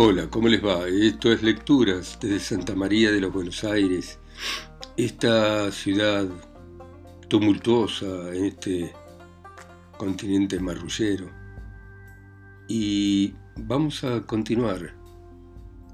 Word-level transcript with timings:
Hola, 0.00 0.30
¿cómo 0.30 0.46
les 0.46 0.64
va? 0.64 0.86
Esto 0.86 1.32
es 1.32 1.42
Lecturas 1.42 2.20
desde 2.20 2.38
Santa 2.38 2.76
María 2.76 3.10
de 3.10 3.20
los 3.20 3.32
Buenos 3.32 3.64
Aires, 3.64 4.20
esta 4.96 5.72
ciudad 5.72 6.28
tumultuosa 7.26 8.32
en 8.32 8.44
este 8.44 8.92
continente 9.96 10.60
marrullero. 10.60 11.28
Y 12.68 13.34
vamos 13.56 14.04
a 14.04 14.20
continuar 14.20 14.94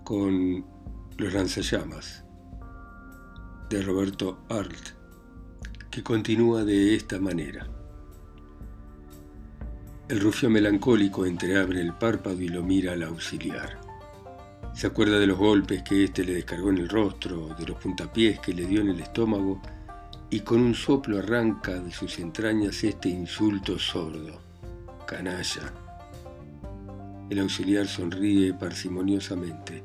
con 0.04 0.66
Los 1.16 1.32
lanzallamas 1.32 2.26
de 3.70 3.80
Roberto 3.80 4.44
Arlt, 4.50 4.90
que 5.90 6.02
continúa 6.02 6.62
de 6.62 6.94
esta 6.94 7.18
manera. 7.18 7.66
El 10.10 10.20
rufián 10.20 10.52
melancólico 10.52 11.24
entreabre 11.24 11.80
el 11.80 11.94
párpado 11.94 12.42
y 12.42 12.48
lo 12.48 12.62
mira 12.62 12.92
al 12.92 13.04
auxiliar. 13.04 13.83
Se 14.74 14.88
acuerda 14.88 15.20
de 15.20 15.28
los 15.28 15.38
golpes 15.38 15.84
que 15.84 16.02
éste 16.02 16.24
le 16.24 16.34
descargó 16.34 16.70
en 16.70 16.78
el 16.78 16.88
rostro, 16.88 17.54
de 17.56 17.64
los 17.64 17.78
puntapiés 17.78 18.40
que 18.40 18.52
le 18.52 18.66
dio 18.66 18.80
en 18.80 18.88
el 18.88 19.00
estómago, 19.00 19.62
y 20.30 20.40
con 20.40 20.60
un 20.60 20.74
soplo 20.74 21.18
arranca 21.18 21.78
de 21.78 21.92
sus 21.92 22.18
entrañas 22.18 22.82
este 22.82 23.08
insulto 23.08 23.78
sordo. 23.78 24.40
Canalla. 25.06 25.72
El 27.30 27.38
auxiliar 27.38 27.86
sonríe 27.86 28.52
parsimoniosamente. 28.52 29.84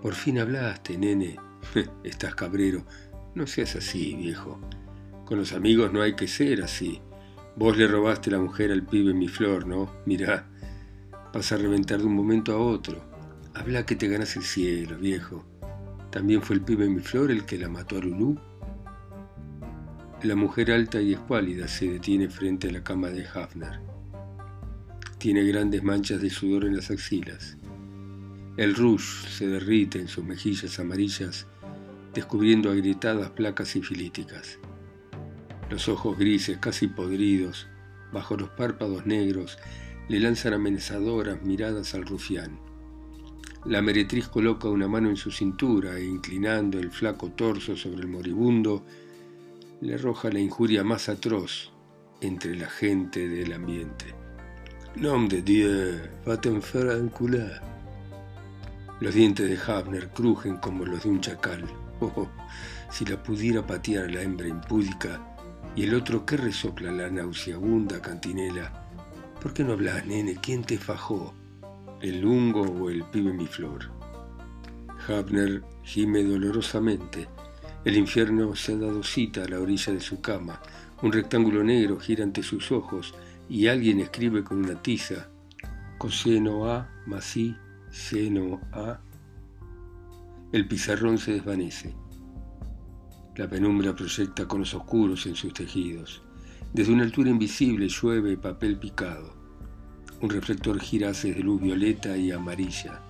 Por 0.00 0.14
fin 0.14 0.38
hablaste, 0.38 0.96
nene. 0.96 1.36
Estás 2.04 2.36
cabrero. 2.36 2.84
No 3.34 3.44
seas 3.48 3.74
así, 3.74 4.14
viejo. 4.14 4.60
Con 5.24 5.38
los 5.38 5.52
amigos 5.52 5.92
no 5.92 6.00
hay 6.00 6.14
que 6.14 6.28
ser 6.28 6.62
así. 6.62 7.00
Vos 7.56 7.76
le 7.76 7.88
robaste 7.88 8.30
la 8.30 8.38
mujer 8.38 8.70
al 8.70 8.86
pibe 8.86 9.12
mi 9.14 9.26
flor, 9.26 9.66
¿no? 9.66 9.90
Mirá, 10.06 10.46
vas 11.32 11.50
a 11.50 11.56
reventar 11.56 11.98
de 11.98 12.06
un 12.06 12.14
momento 12.14 12.52
a 12.52 12.58
otro. 12.58 13.13
Habla 13.54 13.86
que 13.86 13.94
te 13.94 14.08
ganas 14.08 14.34
el 14.34 14.42
cielo, 14.42 14.98
viejo. 14.98 15.44
¿También 16.10 16.42
fue 16.42 16.56
el 16.56 16.62
pibe 16.62 16.88
mi 16.88 17.00
flor 17.00 17.30
el 17.30 17.46
que 17.46 17.56
la 17.56 17.68
mató 17.68 17.96
a 17.96 18.00
Lulú? 18.00 18.36
La 20.24 20.34
mujer 20.34 20.72
alta 20.72 21.00
y 21.00 21.12
escuálida 21.12 21.68
se 21.68 21.88
detiene 21.88 22.28
frente 22.28 22.68
a 22.68 22.72
la 22.72 22.82
cama 22.82 23.10
de 23.10 23.24
Hafner. 23.26 23.80
Tiene 25.18 25.44
grandes 25.44 25.84
manchas 25.84 26.20
de 26.20 26.30
sudor 26.30 26.64
en 26.64 26.76
las 26.76 26.90
axilas. 26.90 27.56
El 28.56 28.74
rouge 28.74 29.28
se 29.28 29.46
derrite 29.46 30.00
en 30.00 30.08
sus 30.08 30.24
mejillas 30.24 30.80
amarillas, 30.80 31.46
descubriendo 32.12 32.72
agrietadas 32.72 33.30
placas 33.30 33.68
sifilíticas. 33.68 34.58
Los 35.70 35.88
ojos 35.88 36.18
grises, 36.18 36.58
casi 36.58 36.88
podridos, 36.88 37.68
bajo 38.12 38.36
los 38.36 38.50
párpados 38.50 39.06
negros, 39.06 39.58
le 40.08 40.18
lanzan 40.18 40.54
amenazadoras 40.54 41.40
miradas 41.42 41.94
al 41.94 42.04
rufián. 42.04 42.63
La 43.66 43.80
meretriz 43.80 44.28
coloca 44.28 44.68
una 44.68 44.86
mano 44.86 45.08
en 45.08 45.16
su 45.16 45.30
cintura 45.30 45.96
e 45.96 46.04
inclinando 46.04 46.78
el 46.78 46.90
flaco 46.90 47.30
torso 47.30 47.74
sobre 47.74 48.02
el 48.02 48.08
moribundo, 48.08 48.84
le 49.80 49.94
arroja 49.94 50.30
la 50.30 50.38
injuria 50.38 50.84
más 50.84 51.08
atroz 51.08 51.72
entre 52.20 52.56
la 52.56 52.68
gente 52.68 53.26
del 53.26 53.54
ambiente. 53.54 54.14
Nom 54.96 55.28
de 55.28 55.40
Dieu, 55.40 55.98
va 56.28 56.38
encular. 56.98 57.62
Los 59.00 59.14
dientes 59.14 59.48
de 59.48 59.56
Hafner 59.56 60.08
crujen 60.10 60.58
como 60.58 60.84
los 60.84 61.02
de 61.02 61.08
un 61.08 61.20
chacal. 61.20 61.64
Oh, 62.00 62.28
si 62.90 63.04
la 63.06 63.22
pudiera 63.22 63.66
patear 63.66 64.10
la 64.10 64.22
hembra 64.22 64.46
impúdica, 64.46 65.20
y 65.74 65.84
el 65.84 65.94
otro 65.94 66.26
que 66.26 66.36
resopla 66.36 66.92
la 66.92 67.08
nauseabunda 67.08 68.02
cantinela. 68.02 68.72
¿Por 69.40 69.54
qué 69.54 69.64
no 69.64 69.72
hablas, 69.72 70.04
nene? 70.06 70.36
¿Quién 70.40 70.64
te 70.64 70.76
fajó? 70.76 71.34
¿El 72.04 72.20
lungo 72.20 72.60
o 72.60 72.90
el 72.90 73.02
pibe 73.04 73.32
mi 73.32 73.46
flor? 73.46 73.90
Hafner 75.08 75.64
gime 75.82 76.22
dolorosamente. 76.22 77.28
El 77.82 77.96
infierno 77.96 78.54
se 78.54 78.74
ha 78.74 78.76
dado 78.76 79.02
cita 79.02 79.42
a 79.42 79.48
la 79.48 79.58
orilla 79.58 79.90
de 79.90 80.02
su 80.02 80.20
cama. 80.20 80.60
Un 81.00 81.12
rectángulo 81.12 81.64
negro 81.64 81.98
gira 81.98 82.22
ante 82.22 82.42
sus 82.42 82.70
ojos 82.72 83.14
y 83.48 83.68
alguien 83.68 84.00
escribe 84.00 84.44
con 84.44 84.58
una 84.58 84.82
tiza. 84.82 85.30
Coseno 85.96 86.70
A 86.70 86.90
más 87.06 87.38
I, 87.38 87.56
seno 87.90 88.60
A. 88.72 89.00
El 90.52 90.68
pizarrón 90.68 91.16
se 91.16 91.32
desvanece. 91.32 91.94
La 93.34 93.48
penumbra 93.48 93.96
proyecta 93.96 94.46
conos 94.46 94.74
oscuros 94.74 95.24
en 95.24 95.36
sus 95.36 95.54
tejidos. 95.54 96.22
Desde 96.74 96.92
una 96.92 97.04
altura 97.04 97.30
invisible 97.30 97.88
llueve 97.88 98.36
papel 98.36 98.78
picado. 98.78 99.43
Un 100.20 100.30
reflector 100.30 100.80
gira 100.80 101.12
de 101.12 101.34
luz 101.34 101.60
violeta 101.60 102.16
y 102.16 102.32
amarilla. 102.32 103.00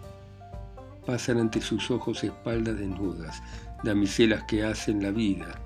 Pasan 1.07 1.39
ante 1.39 1.61
sus 1.61 1.91
ojos 1.91 2.25
espaldas 2.25 2.79
desnudas, 2.79 3.43
damiselas 3.83 4.45
que 4.45 4.65
hacen 4.65 5.03
la 5.03 5.11
vida, 5.11 5.61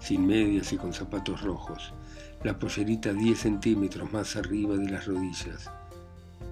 sin 0.00 0.26
medias 0.26 0.72
y 0.72 0.76
con 0.76 0.92
zapatos 0.92 1.42
rojos, 1.42 1.92
la 2.44 2.58
pollerita 2.58 3.12
10 3.12 3.38
centímetros 3.38 4.12
más 4.12 4.36
arriba 4.36 4.76
de 4.76 4.90
las 4.90 5.06
rodillas, 5.06 5.70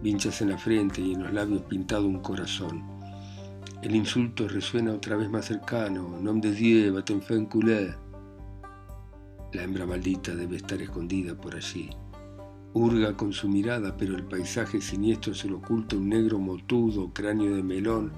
vinchas 0.02 0.40
en 0.40 0.50
la 0.50 0.58
frente 0.58 1.00
y 1.00 1.12
en 1.12 1.24
los 1.24 1.32
labios 1.32 1.62
pintado 1.62 2.06
un 2.06 2.20
corazón 2.20 3.00
el 3.82 3.96
insulto 3.96 4.46
resuena 4.46 4.92
otra 4.92 5.16
vez 5.16 5.30
más 5.30 5.46
cercano. 5.46 6.18
Nom 6.20 6.38
de 6.38 6.52
Dieu, 6.52 6.92
baten 6.92 7.46
culé. 7.46 7.94
La 9.54 9.62
hembra 9.62 9.86
maldita 9.86 10.34
debe 10.34 10.56
estar 10.56 10.82
escondida 10.82 11.34
por 11.34 11.56
allí. 11.56 11.88
Hurga 12.72 13.16
con 13.16 13.32
su 13.32 13.48
mirada, 13.48 13.96
pero 13.96 14.14
el 14.14 14.22
paisaje 14.22 14.80
siniestro 14.80 15.34
se 15.34 15.48
lo 15.48 15.56
oculta 15.56 15.96
un 15.96 16.08
negro 16.08 16.38
motudo, 16.38 17.12
cráneo 17.12 17.56
de 17.56 17.64
melón, 17.64 18.12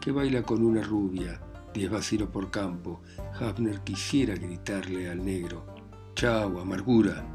que 0.00 0.10
baila 0.10 0.42
con 0.42 0.64
una 0.64 0.82
rubia, 0.82 1.40
diez 1.74 1.90
vacilos 1.90 2.30
por 2.30 2.50
campo. 2.50 3.02
Hafner 3.38 3.80
quisiera 3.80 4.34
gritarle 4.34 5.10
al 5.10 5.22
negro, 5.22 5.66
chao, 6.14 6.60
amargura. 6.60 7.26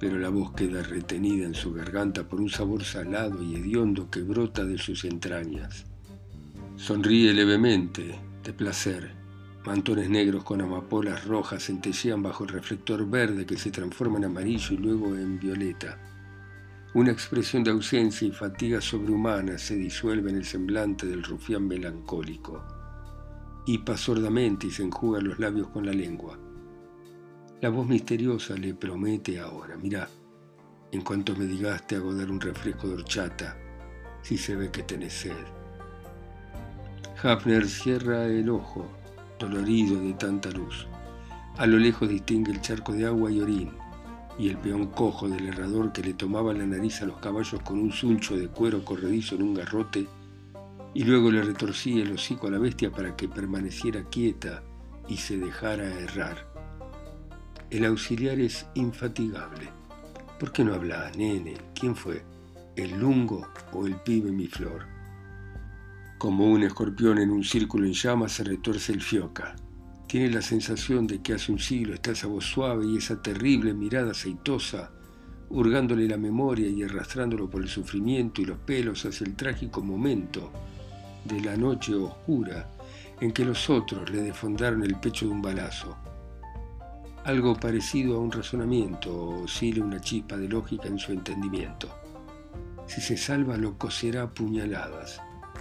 Pero 0.00 0.18
la 0.18 0.30
voz 0.30 0.52
queda 0.52 0.82
retenida 0.82 1.44
en 1.46 1.54
su 1.54 1.72
garganta 1.72 2.26
por 2.26 2.40
un 2.40 2.48
sabor 2.48 2.84
salado 2.84 3.42
y 3.42 3.56
hediondo 3.56 4.10
que 4.10 4.22
brota 4.22 4.64
de 4.64 4.78
sus 4.78 5.04
entrañas. 5.04 5.84
Sonríe 6.76 7.32
levemente, 7.32 8.18
de 8.42 8.52
placer. 8.52 9.25
Mantones 9.66 10.08
negros 10.08 10.44
con 10.44 10.60
amapolas 10.60 11.24
rojas 11.24 11.64
centellean 11.64 12.22
bajo 12.22 12.44
el 12.44 12.50
reflector 12.50 13.04
verde 13.10 13.44
que 13.44 13.58
se 13.58 13.72
transforma 13.72 14.18
en 14.18 14.26
amarillo 14.26 14.74
y 14.74 14.76
luego 14.76 15.16
en 15.16 15.40
violeta. 15.40 15.98
Una 16.94 17.10
expresión 17.10 17.64
de 17.64 17.72
ausencia 17.72 18.28
y 18.28 18.30
fatiga 18.30 18.80
sobrehumana 18.80 19.58
se 19.58 19.74
disuelve 19.74 20.30
en 20.30 20.36
el 20.36 20.44
semblante 20.44 21.04
del 21.06 21.24
rufián 21.24 21.66
melancólico. 21.66 22.64
Hipa 23.66 23.96
sordamente 23.96 24.68
y 24.68 24.70
se 24.70 24.84
enjuga 24.84 25.20
los 25.20 25.40
labios 25.40 25.66
con 25.70 25.84
la 25.84 25.92
lengua. 25.92 26.38
La 27.60 27.68
voz 27.68 27.88
misteriosa 27.88 28.54
le 28.54 28.72
promete 28.72 29.40
ahora, 29.40 29.76
mirá, 29.76 30.08
en 30.92 31.02
cuanto 31.02 31.34
me 31.34 31.44
digas 31.44 31.84
te 31.88 31.96
hago 31.96 32.14
dar 32.14 32.30
un 32.30 32.40
refresco 32.40 32.86
de 32.86 32.94
horchata, 32.94 33.56
si 34.22 34.38
se 34.38 34.54
ve 34.54 34.70
que 34.70 34.84
tenés 34.84 35.12
sed. 35.12 35.44
Hafner 37.20 37.66
cierra 37.66 38.26
el 38.26 38.48
ojo, 38.48 38.88
dolorido 39.38 40.00
de 40.00 40.12
tanta 40.14 40.50
luz. 40.50 40.86
A 41.58 41.66
lo 41.66 41.78
lejos 41.78 42.08
distingue 42.08 42.52
el 42.52 42.60
charco 42.60 42.92
de 42.92 43.06
agua 43.06 43.30
y 43.30 43.40
orín, 43.40 43.70
y 44.38 44.48
el 44.48 44.58
peón 44.58 44.86
cojo 44.88 45.28
del 45.28 45.48
herrador 45.48 45.92
que 45.92 46.02
le 46.02 46.14
tomaba 46.14 46.52
la 46.52 46.66
nariz 46.66 47.02
a 47.02 47.06
los 47.06 47.18
caballos 47.18 47.60
con 47.62 47.78
un 47.78 47.92
suncho 47.92 48.36
de 48.36 48.48
cuero 48.48 48.84
corredizo 48.84 49.34
en 49.34 49.42
un 49.42 49.54
garrote, 49.54 50.06
y 50.94 51.04
luego 51.04 51.30
le 51.30 51.42
retorcía 51.42 52.02
el 52.02 52.12
hocico 52.12 52.46
a 52.46 52.50
la 52.50 52.58
bestia 52.58 52.90
para 52.90 53.16
que 53.16 53.28
permaneciera 53.28 54.04
quieta 54.04 54.62
y 55.08 55.16
se 55.16 55.38
dejara 55.38 55.84
errar. 55.84 56.46
El 57.70 57.84
auxiliar 57.84 58.38
es 58.38 58.66
infatigable. 58.74 59.68
¿Por 60.38 60.52
qué 60.52 60.64
no 60.64 60.74
habla, 60.74 61.10
nene? 61.16 61.56
¿Quién 61.74 61.96
fue? 61.96 62.22
¿El 62.76 62.98
lungo 62.98 63.48
o 63.72 63.86
el 63.86 63.96
pibe 63.96 64.30
mi 64.30 64.46
flor? 64.46 64.95
Como 66.18 66.50
un 66.50 66.62
escorpión 66.62 67.18
en 67.18 67.30
un 67.30 67.44
círculo 67.44 67.84
en 67.84 67.92
llamas 67.92 68.32
se 68.32 68.44
retuerce 68.44 68.90
el 68.90 69.02
fioca. 69.02 69.54
Tiene 70.06 70.30
la 70.30 70.40
sensación 70.40 71.06
de 71.06 71.20
que 71.20 71.34
hace 71.34 71.52
un 71.52 71.58
siglo 71.58 71.92
está 71.92 72.12
esa 72.12 72.26
voz 72.26 72.46
suave 72.46 72.86
y 72.86 72.96
esa 72.96 73.20
terrible 73.20 73.74
mirada 73.74 74.12
aceitosa, 74.12 74.92
hurgándole 75.50 76.08
la 76.08 76.16
memoria 76.16 76.68
y 76.68 76.82
arrastrándolo 76.82 77.50
por 77.50 77.60
el 77.60 77.68
sufrimiento 77.68 78.40
y 78.40 78.46
los 78.46 78.56
pelos 78.56 79.04
hacia 79.04 79.26
el 79.26 79.36
trágico 79.36 79.82
momento 79.82 80.50
de 81.26 81.38
la 81.42 81.54
noche 81.54 81.94
oscura 81.94 82.70
en 83.20 83.32
que 83.32 83.44
los 83.44 83.68
otros 83.68 84.08
le 84.08 84.22
defondaron 84.22 84.84
el 84.84 84.98
pecho 84.98 85.26
de 85.26 85.32
un 85.32 85.42
balazo. 85.42 85.98
Algo 87.24 87.56
parecido 87.56 88.16
a 88.16 88.20
un 88.20 88.32
razonamiento 88.32 89.42
oscila 89.42 89.84
una 89.84 90.00
chispa 90.00 90.38
de 90.38 90.48
lógica 90.48 90.88
en 90.88 90.98
su 90.98 91.12
entendimiento. 91.12 91.90
Si 92.86 93.02
se 93.02 93.18
salva 93.18 93.58
lo 93.58 93.76
coserá 93.76 94.22
a 94.22 94.30
puñaladas 94.32 95.20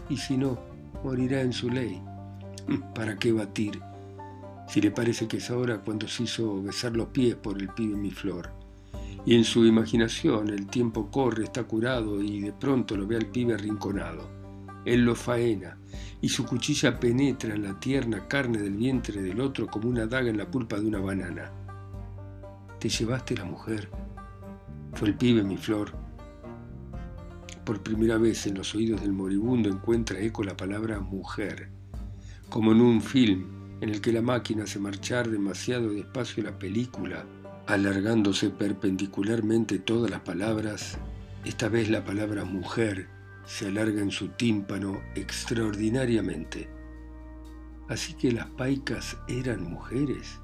y 0.10 0.18
si 0.18 0.38
no, 0.38 0.60
morirá 1.04 1.42
en 1.42 1.54
su 1.54 1.70
ley. 1.70 2.02
¿Para 2.94 3.16
qué 3.18 3.32
batir? 3.32 3.80
Si 4.68 4.82
le 4.82 4.92
parece 4.92 5.28
que 5.28 5.38
es 5.38 5.50
ahora 5.50 5.80
cuando 5.80 6.08
se 6.08 6.24
hizo 6.24 6.62
besar 6.62 6.96
los 6.96 7.08
pies 7.08 7.36
por 7.36 7.60
el 7.60 7.70
pibe 7.70 7.96
mi 7.96 8.12
flor. 8.12 8.52
Y 9.26 9.36
en 9.36 9.44
su 9.44 9.66
imaginación 9.66 10.50
el 10.50 10.68
tiempo 10.68 11.10
corre, 11.10 11.44
está 11.44 11.64
curado 11.64 12.22
y 12.22 12.42
de 12.42 12.54
pronto 12.54 12.96
lo 12.96 13.08
ve 13.08 13.16
al 13.18 13.28
pibe 13.28 13.54
arrinconado. 13.54 14.30
Él 14.86 15.04
lo 15.04 15.16
faena 15.16 15.78
y 16.22 16.30
su 16.30 16.46
cuchilla 16.46 17.00
penetra 17.00 17.56
en 17.56 17.64
la 17.64 17.80
tierna 17.80 18.28
carne 18.28 18.60
del 18.60 18.76
vientre 18.76 19.22
del 19.22 19.42
otro 19.42 19.68
como 19.68 19.90
una 19.90 20.06
daga 20.06 20.30
en 20.30 20.38
la 20.38 20.50
pulpa 20.50 20.80
de 20.80 20.86
una 20.86 21.00
banana. 21.00 21.52
Te 22.80 22.90
llevaste 22.90 23.36
la 23.36 23.46
mujer. 23.46 23.90
Fue 24.94 25.08
el 25.08 25.16
pibe 25.16 25.44
mi 25.44 25.58
flor. 25.58 26.05
Por 27.66 27.82
primera 27.82 28.18
vez 28.18 28.46
en 28.46 28.56
los 28.56 28.76
oídos 28.76 29.02
del 29.02 29.12
moribundo 29.12 29.70
encuentra 29.70 30.20
eco 30.20 30.44
la 30.44 30.56
palabra 30.56 31.00
mujer, 31.00 31.70
como 32.50 32.72
en 32.72 32.82
un 32.82 33.02
film 33.02 33.80
en 33.82 33.90
el 33.90 34.02
que 34.02 34.14
la 34.14 34.22
máquina 34.22 34.66
hace 34.66 34.80
marchar 34.80 35.30
demasiado 35.30 35.90
despacio 35.90 36.44
la 36.44 36.58
película 36.60 37.26
alargándose 37.66 38.52
perpendicularmente 38.52 39.80
todas 39.80 40.12
las 40.12 40.22
palabras, 40.22 41.00
esta 41.44 41.68
vez 41.68 41.90
la 41.90 42.06
palabra 42.06 42.46
mujer 42.46 43.08
se 43.46 43.68
alarga 43.68 44.02
en 44.02 44.12
su 44.12 44.30
tímpano 44.30 45.02
extraordinariamente. 45.16 46.70
Así 47.88 48.14
que 48.14 48.32
las 48.32 48.48
paicas 48.48 49.18
eran 49.28 49.64
mujeres. 49.64 50.40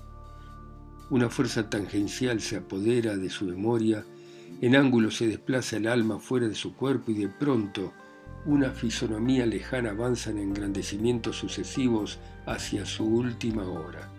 Una 1.11 1.29
fuerza 1.29 1.69
tangencial 1.69 2.41
se 2.41 2.57
apodera 2.57 3.15
de 3.17 3.29
su 3.29 3.45
memoria, 3.45 4.05
en 4.61 4.75
ángulo 4.75 5.11
se 5.11 5.27
desplaza 5.27 5.77
el 5.77 5.87
alma 5.87 6.19
fuera 6.19 6.47
de 6.47 6.55
su 6.55 6.75
cuerpo 6.75 7.11
y 7.11 7.15
de 7.15 7.27
pronto 7.27 7.93
una 8.45 8.71
fisonomía 8.71 9.45
lejana 9.45 9.91
avanza 9.91 10.29
en 10.29 10.37
engrandecimientos 10.39 11.35
sucesivos 11.37 12.19
hacia 12.45 12.85
su 12.85 13.05
última 13.05 13.63
hora 13.63 14.09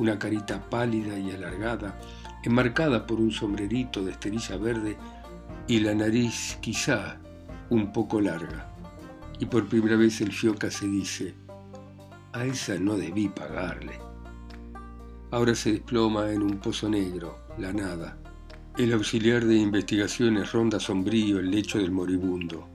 una 0.00 0.18
carita 0.18 0.58
pálida 0.70 1.18
y 1.18 1.30
alargada, 1.30 2.00
enmarcada 2.42 3.06
por 3.06 3.20
un 3.20 3.30
sombrerito 3.30 4.02
de 4.02 4.12
esterilla 4.12 4.56
verde 4.56 4.96
y 5.68 5.80
la 5.80 5.94
nariz 5.94 6.56
quizá 6.62 7.18
un 7.68 7.92
poco 7.92 8.18
larga. 8.18 8.66
Y 9.38 9.44
por 9.44 9.68
primera 9.68 9.96
vez 9.96 10.22
el 10.22 10.32
fioca 10.32 10.70
se 10.70 10.86
dice, 10.86 11.34
a 12.32 12.46
esa 12.46 12.78
no 12.78 12.96
debí 12.96 13.28
pagarle. 13.28 13.98
Ahora 15.30 15.54
se 15.54 15.72
desploma 15.72 16.30
en 16.32 16.42
un 16.42 16.58
pozo 16.58 16.88
negro, 16.88 17.38
la 17.58 17.72
nada. 17.74 18.16
El 18.78 18.92
auxiliar 18.92 19.44
de 19.44 19.56
investigaciones 19.56 20.52
ronda 20.52 20.78
sombrío 20.78 21.40
el 21.40 21.50
lecho 21.50 21.78
del 21.78 21.90
moribundo. 21.90 22.68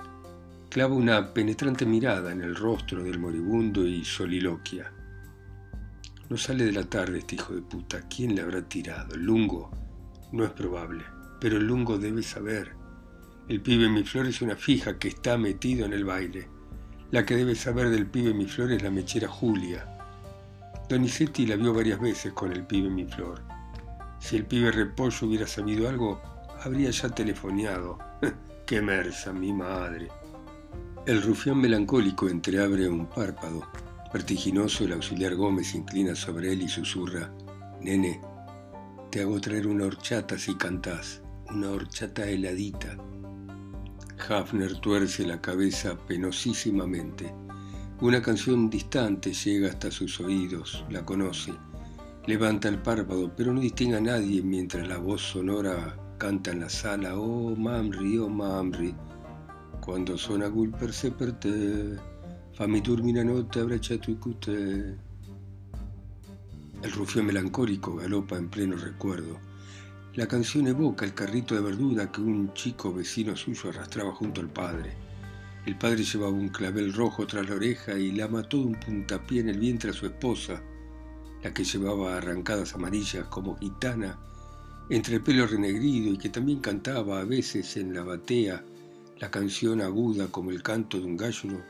Clava 0.70 0.94
una 0.94 1.34
penetrante 1.34 1.86
mirada 1.86 2.34
en 2.34 2.42
el 2.42 2.54
rostro 2.54 3.02
del 3.02 3.18
moribundo 3.18 3.88
y 3.88 4.04
soliloquia. 4.04 4.92
No 6.30 6.38
sale 6.38 6.66
de 6.66 6.74
la 6.74 6.84
tarde 6.84 7.20
este 7.20 7.36
hijo 7.36 7.56
de 7.56 7.62
puta. 7.62 8.08
¿Quién 8.10 8.36
le 8.36 8.42
habrá 8.42 8.68
tirado? 8.68 9.16
¿El 9.16 9.24
lungo? 9.24 9.72
No 10.34 10.44
es 10.44 10.52
probable. 10.52 11.06
Pero 11.40 11.58
el 11.58 11.66
lungo 11.66 11.98
debe 11.98 12.22
saber. 12.22 12.74
El 13.48 13.62
pibe 13.62 13.88
mi 13.88 14.04
flor 14.04 14.28
es 14.28 14.42
una 14.42 14.58
fija 14.58 15.00
que 15.00 15.08
está 15.08 15.38
metido 15.38 15.86
en 15.86 15.94
el 15.94 16.04
baile. 16.04 16.50
La 17.12 17.26
que 17.26 17.38
debe 17.38 17.56
saber 17.56 17.90
del 17.90 18.06
pibe 18.06 18.34
mi 18.34 18.46
flor 18.46 18.74
es 18.74 18.84
la 18.84 18.92
mechera 18.92 19.30
Julia. 19.30 19.88
Donizetti 20.90 21.48
la 21.48 21.56
vio 21.56 21.74
varias 21.74 22.02
veces 22.02 22.34
con 22.34 22.52
el 22.52 22.66
pibe 22.66 22.90
mi 22.90 23.06
flor. 23.06 23.55
Si 24.26 24.36
el 24.36 24.46
pibe 24.46 24.72
repollo 24.72 25.28
hubiera 25.28 25.46
sabido 25.46 25.88
algo, 25.88 26.20
habría 26.64 26.90
ya 26.90 27.10
telefoneado. 27.10 28.00
¡Qué 28.66 28.82
mersa, 28.82 29.32
mi 29.32 29.54
madre! 29.54 30.08
El 31.06 31.22
rufián 31.22 31.60
melancólico 31.62 32.28
entreabre 32.28 32.90
un 32.90 33.06
párpado 33.06 33.68
Vertiginoso, 34.12 34.84
el 34.84 34.94
auxiliar 34.94 35.36
Gómez 35.36 35.76
inclina 35.76 36.16
sobre 36.16 36.52
él 36.52 36.64
y 36.64 36.68
susurra, 36.68 37.32
Nene, 37.82 38.20
te 39.12 39.22
hago 39.22 39.40
traer 39.40 39.68
una 39.68 39.86
horchata 39.86 40.40
si 40.40 40.56
cantás, 40.56 41.22
una 41.50 41.70
horchata 41.70 42.28
heladita. 42.28 42.98
Hafner 44.28 44.80
tuerce 44.80 45.24
la 45.28 45.40
cabeza 45.40 45.96
penosísimamente. 46.08 47.32
Una 48.02 48.24
canción 48.24 48.72
distante 48.72 49.34
llega 49.34 49.70
hasta 49.70 49.92
sus 49.92 50.20
oídos, 50.20 50.84
la 50.90 51.06
conoce. 51.06 51.54
Levanta 52.28 52.70
el 52.70 52.80
párpado, 52.80 53.32
pero 53.36 53.54
no 53.54 53.60
distingue 53.60 53.98
a 53.98 54.02
nadie 54.02 54.42
mientras 54.42 54.88
la 54.88 54.98
voz 54.98 55.22
sonora 55.22 55.96
canta 56.18 56.52
en 56.52 56.62
la 56.62 56.70
sala, 56.70 57.18
oh 57.18 57.56
Mamri, 57.56 58.18
oh 58.18 58.30
Mamri, 58.30 58.96
cuando 59.80 60.18
suena 60.18 60.48
Gulper 60.48 60.92
se 60.92 61.12
perte 61.12 61.98
Fammi 62.56 62.80
dormi 62.80 63.12
una 63.12 63.22
notte 63.22 63.60
abbracciato 63.60 64.10
il 64.10 64.18
cute. 64.18 64.98
El 66.82 66.92
rufián 66.94 67.26
melancólico 67.26 67.96
galopa 67.96 68.38
en 68.38 68.48
pleno 68.48 68.78
recuerdo. 68.78 69.38
La 70.14 70.26
canción 70.26 70.66
evoca 70.68 71.04
el 71.04 71.14
carrito 71.14 71.54
de 71.54 71.60
verdura 71.60 72.10
que 72.10 72.22
un 72.22 72.54
chico 72.54 72.94
vecino 72.94 73.36
suyo 73.36 73.72
arrastraba 73.72 74.14
junto 74.14 74.40
al 74.40 74.48
padre. 74.48 74.94
El 75.66 75.78
padre 75.78 76.06
llevaba 76.06 76.32
un 76.32 76.48
clavel 76.48 76.94
rojo 76.94 77.28
tras 77.28 77.50
la 77.50 77.56
oreja 77.56 77.98
y 77.98 78.14
la 78.14 78.30
mató 78.30 78.56
de 78.56 78.68
un 78.68 78.80
puntapié 78.80 79.42
en 79.42 79.50
el 79.50 79.60
vientre 79.60 79.90
a 79.90 79.94
su 79.94 80.06
esposa, 80.06 80.64
la 81.46 81.54
que 81.54 81.64
llevaba 81.64 82.18
arrancadas 82.18 82.74
amarillas 82.74 83.28
como 83.28 83.56
gitana, 83.58 84.18
entre 84.90 85.18
el 85.18 85.22
pelo 85.22 85.46
renegrido 85.46 86.12
y 86.12 86.18
que 86.18 86.30
también 86.30 86.60
cantaba 86.60 87.20
a 87.20 87.24
veces 87.24 87.78
en 87.78 87.94
la 87.94 88.02
batea 88.02 88.64
la 89.20 89.30
canción 89.30 89.80
aguda 89.80 90.26
como 90.32 90.50
el 90.50 90.64
canto 90.64 90.98
de 90.98 91.06
un 91.06 91.16
gallo 91.16 91.62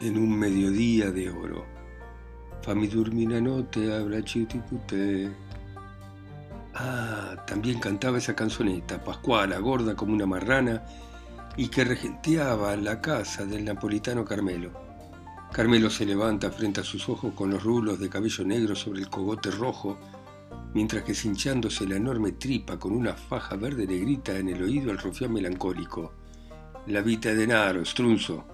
en 0.00 0.18
un 0.18 0.36
mediodía 0.36 1.12
de 1.12 1.30
oro. 1.30 1.64
Fami 2.62 2.88
dormina 2.88 3.40
notte 3.40 3.94
abbracciuticute. 3.94 5.30
Ah, 6.74 7.36
también 7.46 7.78
cantaba 7.78 8.18
esa 8.18 8.34
canzoneta, 8.34 9.04
Pascuala, 9.04 9.58
gorda 9.58 9.94
como 9.94 10.14
una 10.14 10.26
marrana, 10.26 10.82
y 11.56 11.68
que 11.68 11.84
regenteaba 11.84 12.74
la 12.74 13.00
casa 13.00 13.46
del 13.46 13.66
napolitano 13.66 14.24
Carmelo. 14.24 14.91
Carmelo 15.52 15.90
se 15.90 16.06
levanta 16.06 16.50
frente 16.50 16.80
a 16.80 16.84
sus 16.84 17.10
ojos 17.10 17.34
con 17.34 17.50
los 17.50 17.62
rulos 17.62 18.00
de 18.00 18.08
cabello 18.08 18.42
negro 18.42 18.74
sobre 18.74 19.00
el 19.00 19.10
cogote 19.10 19.50
rojo, 19.50 19.98
mientras 20.72 21.04
que 21.04 21.14
cinchándose 21.14 21.86
la 21.86 21.96
enorme 21.96 22.32
tripa 22.32 22.78
con 22.78 22.92
una 22.92 23.12
faja 23.12 23.56
verde 23.56 23.86
le 23.86 23.98
grita 23.98 24.38
en 24.38 24.48
el 24.48 24.62
oído 24.62 24.90
al 24.90 24.98
rufián 24.98 25.32
melancólico. 25.32 26.14
La 26.86 27.02
vita 27.02 27.34
de 27.34 27.46
Naro, 27.46 27.84
strunzo 27.84 28.46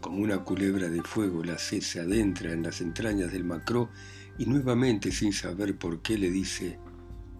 como 0.00 0.18
una 0.24 0.38
culebra 0.38 0.88
de 0.88 1.00
fuego, 1.02 1.44
la 1.44 1.56
C 1.58 1.80
se 1.80 2.00
adentra 2.00 2.52
en 2.52 2.62
las 2.62 2.80
entrañas 2.80 3.32
del 3.32 3.44
macró 3.44 3.90
y 4.36 4.46
nuevamente 4.46 5.12
sin 5.12 5.32
saber 5.32 5.78
por 5.78 6.02
qué 6.02 6.18
le 6.18 6.30
dice, 6.30 6.78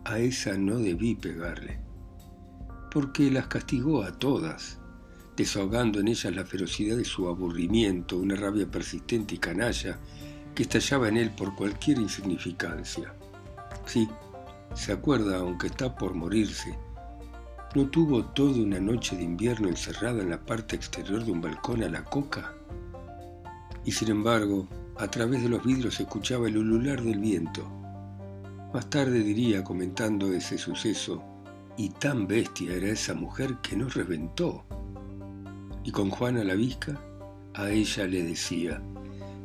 a 0.04 0.19
esa 0.19 0.56
no 0.56 0.78
debí 0.78 1.14
pegarle, 1.14 1.80
porque 2.91 3.31
las 3.31 3.48
castigó 3.48 4.05
a 4.05 4.19
todas, 4.19 4.79
desahogando 5.36 6.01
en 6.01 6.08
ellas 6.08 6.34
la 6.34 6.44
ferocidad 6.44 6.96
de 6.96 7.05
su 7.05 7.29
aburrimiento, 7.29 8.19
una 8.19 8.36
rabia 8.36 8.67
persistente 8.70 9.34
y 9.34 9.39
canalla 9.39 9.98
que 10.55 10.65
estallaba 10.65 11.08
en 11.08 11.17
él 11.17 11.31
por 11.31 11.55
cualquier 11.55 11.98
insignificancia. 11.98 13.15
Sí, 13.86 14.08
se 14.74 14.93
acuerda, 14.93 15.39
aunque 15.39 15.69
está 15.69 15.94
por 15.96 16.15
morirse, 16.15 16.77
¿No 17.74 17.86
tuvo 17.86 18.22
toda 18.22 18.62
una 18.62 18.79
noche 18.79 19.17
de 19.17 19.22
invierno 19.22 19.67
encerrada 19.67 20.20
en 20.20 20.29
la 20.29 20.44
parte 20.44 20.77
exterior 20.77 21.24
de 21.24 21.32
un 21.32 21.41
balcón 21.41 21.82
a 21.82 21.89
la 21.89 22.05
coca? 22.05 22.53
Y 23.82 23.93
sin 23.93 24.10
embargo, 24.10 24.69
a 24.98 25.08
través 25.08 25.43
de 25.43 25.48
los 25.48 25.65
vidrios 25.65 25.94
se 25.94 26.03
escuchaba 26.03 26.48
el 26.48 26.58
ulular 26.58 27.01
del 27.01 27.19
viento. 27.19 27.67
Más 28.74 28.91
tarde 28.91 29.20
diría, 29.20 29.65
comentando 29.65 30.31
ese 30.34 30.58
suceso, 30.58 31.22
y 31.79 31.89
tan 31.89 32.27
bestia 32.27 32.74
era 32.74 32.89
esa 32.89 33.15
mujer 33.15 33.56
que 33.62 33.74
no 33.74 33.89
reventó. 33.89 34.67
Y 35.84 35.91
con 35.91 36.10
Juana 36.10 36.44
la 36.44 36.55
Visca, 36.55 37.01
a 37.55 37.70
ella 37.70 38.06
le 38.06 38.22
decía, 38.22 38.82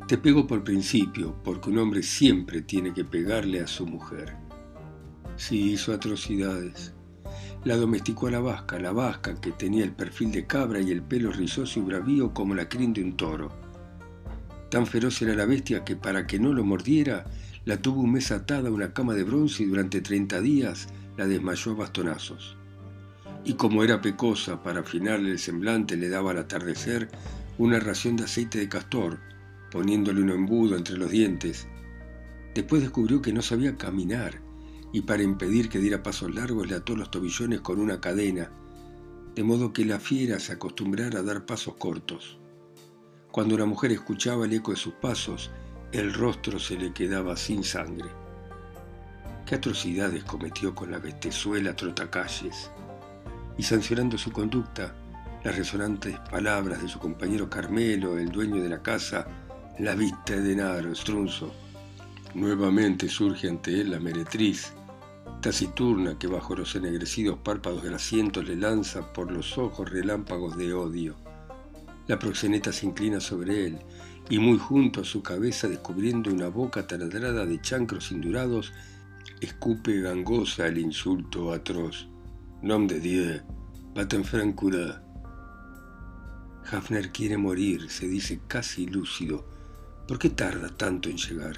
te 0.08 0.18
pego 0.18 0.48
por 0.48 0.64
principio, 0.64 1.36
porque 1.44 1.70
un 1.70 1.80
hombre 1.80 2.04
siempre 2.04 2.62
tiene 2.62 2.94
que 2.94 3.04
pegarle 3.04 3.60
a 3.60 3.68
su 3.68 3.86
mujer. 3.86 4.36
Sí 5.36 5.72
hizo 5.72 5.94
atrocidades, 5.94 6.94
la 7.66 7.76
domesticó 7.76 8.28
a 8.28 8.32
la 8.32 8.40
vasca, 8.40 8.80
la 8.80 8.92
vasca 8.92 9.40
que 9.42 9.52
tenía 9.52 9.84
el 9.84 9.92
perfil 9.92 10.32
de 10.32 10.48
cabra 10.48 10.80
y 10.80 10.92
el 10.92 11.02
pelo 11.02 11.32
rizoso 11.32 11.80
y 11.80 11.84
bravío 11.84 12.34
como 12.34 12.56
la 12.56 12.70
crin 12.70 12.94
de 12.94 13.04
un 13.04 13.18
toro. 13.18 13.52
Tan 14.70 14.86
feroz 14.86 15.22
era 15.22 15.36
la 15.36 15.46
bestia 15.46 15.84
que 15.84 15.96
para 15.96 16.28
que 16.28 16.40
no 16.40 16.54
lo 16.54 16.64
mordiera, 16.64 17.26
la 17.66 17.82
tuvo 17.82 18.02
un 18.02 18.14
mes 18.14 18.32
atada 18.32 18.70
a 18.70 18.72
una 18.72 18.94
cama 18.94 19.14
de 19.14 19.24
bronce 19.24 19.64
y 19.64 19.66
durante 19.66 20.02
treinta 20.02 20.40
días 20.40 20.88
la 21.18 21.28
desmayó 21.28 21.72
a 21.72 21.76
bastonazos. 21.76 22.57
Y 23.48 23.54
como 23.54 23.82
era 23.82 24.02
pecosa, 24.02 24.62
para 24.62 24.82
afinarle 24.82 25.32
el 25.32 25.40
semblante 25.40 25.96
le 25.96 26.10
daba 26.10 26.32
al 26.32 26.38
atardecer 26.40 27.08
una 27.58 27.80
ración 27.80 28.18
de 28.18 28.26
aceite 28.26 28.60
de 28.60 28.68
castor, 28.68 29.20
poniéndole 29.72 30.22
un 30.22 30.32
embudo 30.32 30.76
entre 30.76 30.98
los 30.98 31.10
dientes. 31.10 31.66
Después 32.54 32.82
descubrió 32.82 33.22
que 33.22 33.32
no 33.32 33.42
sabía 33.42 33.78
caminar 33.78 34.42
y 34.92 35.04
para 35.04 35.24
impedir 35.24 35.70
que 35.70 35.80
diera 35.80 36.04
pasos 36.04 36.36
largos 36.36 36.68
le 36.68 36.76
ató 36.76 36.98
los 36.98 37.10
tobillones 37.10 37.62
con 37.62 37.80
una 37.80 38.02
cadena, 38.02 38.52
de 39.34 39.44
modo 39.44 39.72
que 39.72 39.86
la 39.86 40.02
fiera 40.02 40.42
se 40.42 40.52
acostumbrara 40.52 41.20
a 41.20 41.24
dar 41.24 41.46
pasos 41.46 41.76
cortos. 41.76 42.38
Cuando 43.32 43.56
una 43.56 43.66
mujer 43.66 43.94
escuchaba 43.94 44.44
el 44.44 44.52
eco 44.52 44.72
de 44.72 44.78
sus 44.78 44.96
pasos, 44.96 45.52
el 45.94 46.14
rostro 46.14 46.60
se 46.60 46.76
le 46.76 46.92
quedaba 46.92 47.38
sin 47.38 47.64
sangre. 47.64 48.10
qué 49.46 49.56
atrocidades 49.56 50.26
cometió 50.26 50.76
con 50.76 50.92
la 50.92 51.00
bestezuela 51.00 51.74
trotacalles, 51.74 52.70
y 53.58 53.64
sancionando 53.64 54.18
su 54.18 54.32
conducta, 54.32 54.94
las 55.44 55.56
resonantes 55.56 56.20
palabras 56.32 56.82
de 56.82 56.88
su 56.88 57.00
compañero 57.00 57.50
Carmelo, 57.50 58.18
el 58.18 58.30
dueño 58.30 58.62
de 58.62 58.70
la 58.70 58.82
casa, 58.82 59.28
la 59.80 59.96
vista 59.96 60.36
de 60.36 60.56
Naro, 60.56 60.94
Strunzo. 60.94 61.54
Nuevamente 62.34 63.10
surge 63.10 63.50
ante 63.50 63.82
él 63.82 63.92
la 63.92 64.00
meretriz, 64.00 64.74
taciturna 65.42 66.18
que 66.20 66.28
bajo 66.28 66.56
los 66.56 66.76
ennegrecidos 66.76 67.38
párpados 67.40 67.84
grasientos 67.84 68.48
le 68.48 68.56
lanza 68.56 69.14
por 69.14 69.32
los 69.32 69.58
ojos 69.58 69.90
relámpagos 69.90 70.58
de 70.58 70.74
odio. 70.74 71.16
La 72.08 72.20
proxeneta 72.20 72.72
se 72.72 72.86
inclina 72.86 73.20
sobre 73.20 73.68
él 73.68 73.80
y 74.30 74.40
muy 74.40 74.58
junto 74.58 75.02
a 75.02 75.06
su 75.06 75.24
cabeza, 75.24 75.68
descubriendo 75.68 76.32
una 76.32 76.50
boca 76.50 76.86
taladrada 76.88 77.46
de 77.46 77.62
chancros 77.62 78.12
indurados, 78.12 78.74
escupe 79.40 80.02
gangosa 80.02 80.68
el 80.68 80.78
insulto 80.80 81.54
atroz. 81.54 82.08
Nom 82.64 82.88
de 82.88 83.00
Dieu, 83.00 83.40
baten 83.94 84.24
francura. 84.24 85.04
Hafner 86.72 87.12
quiere 87.12 87.38
morir, 87.38 87.88
se 87.88 88.08
dice 88.08 88.42
casi 88.48 88.88
lúcido. 88.88 89.46
¿Por 90.08 90.18
qué 90.18 90.32
tarda 90.32 90.70
tanto 90.70 91.08
en 91.08 91.18
llegar? 91.18 91.58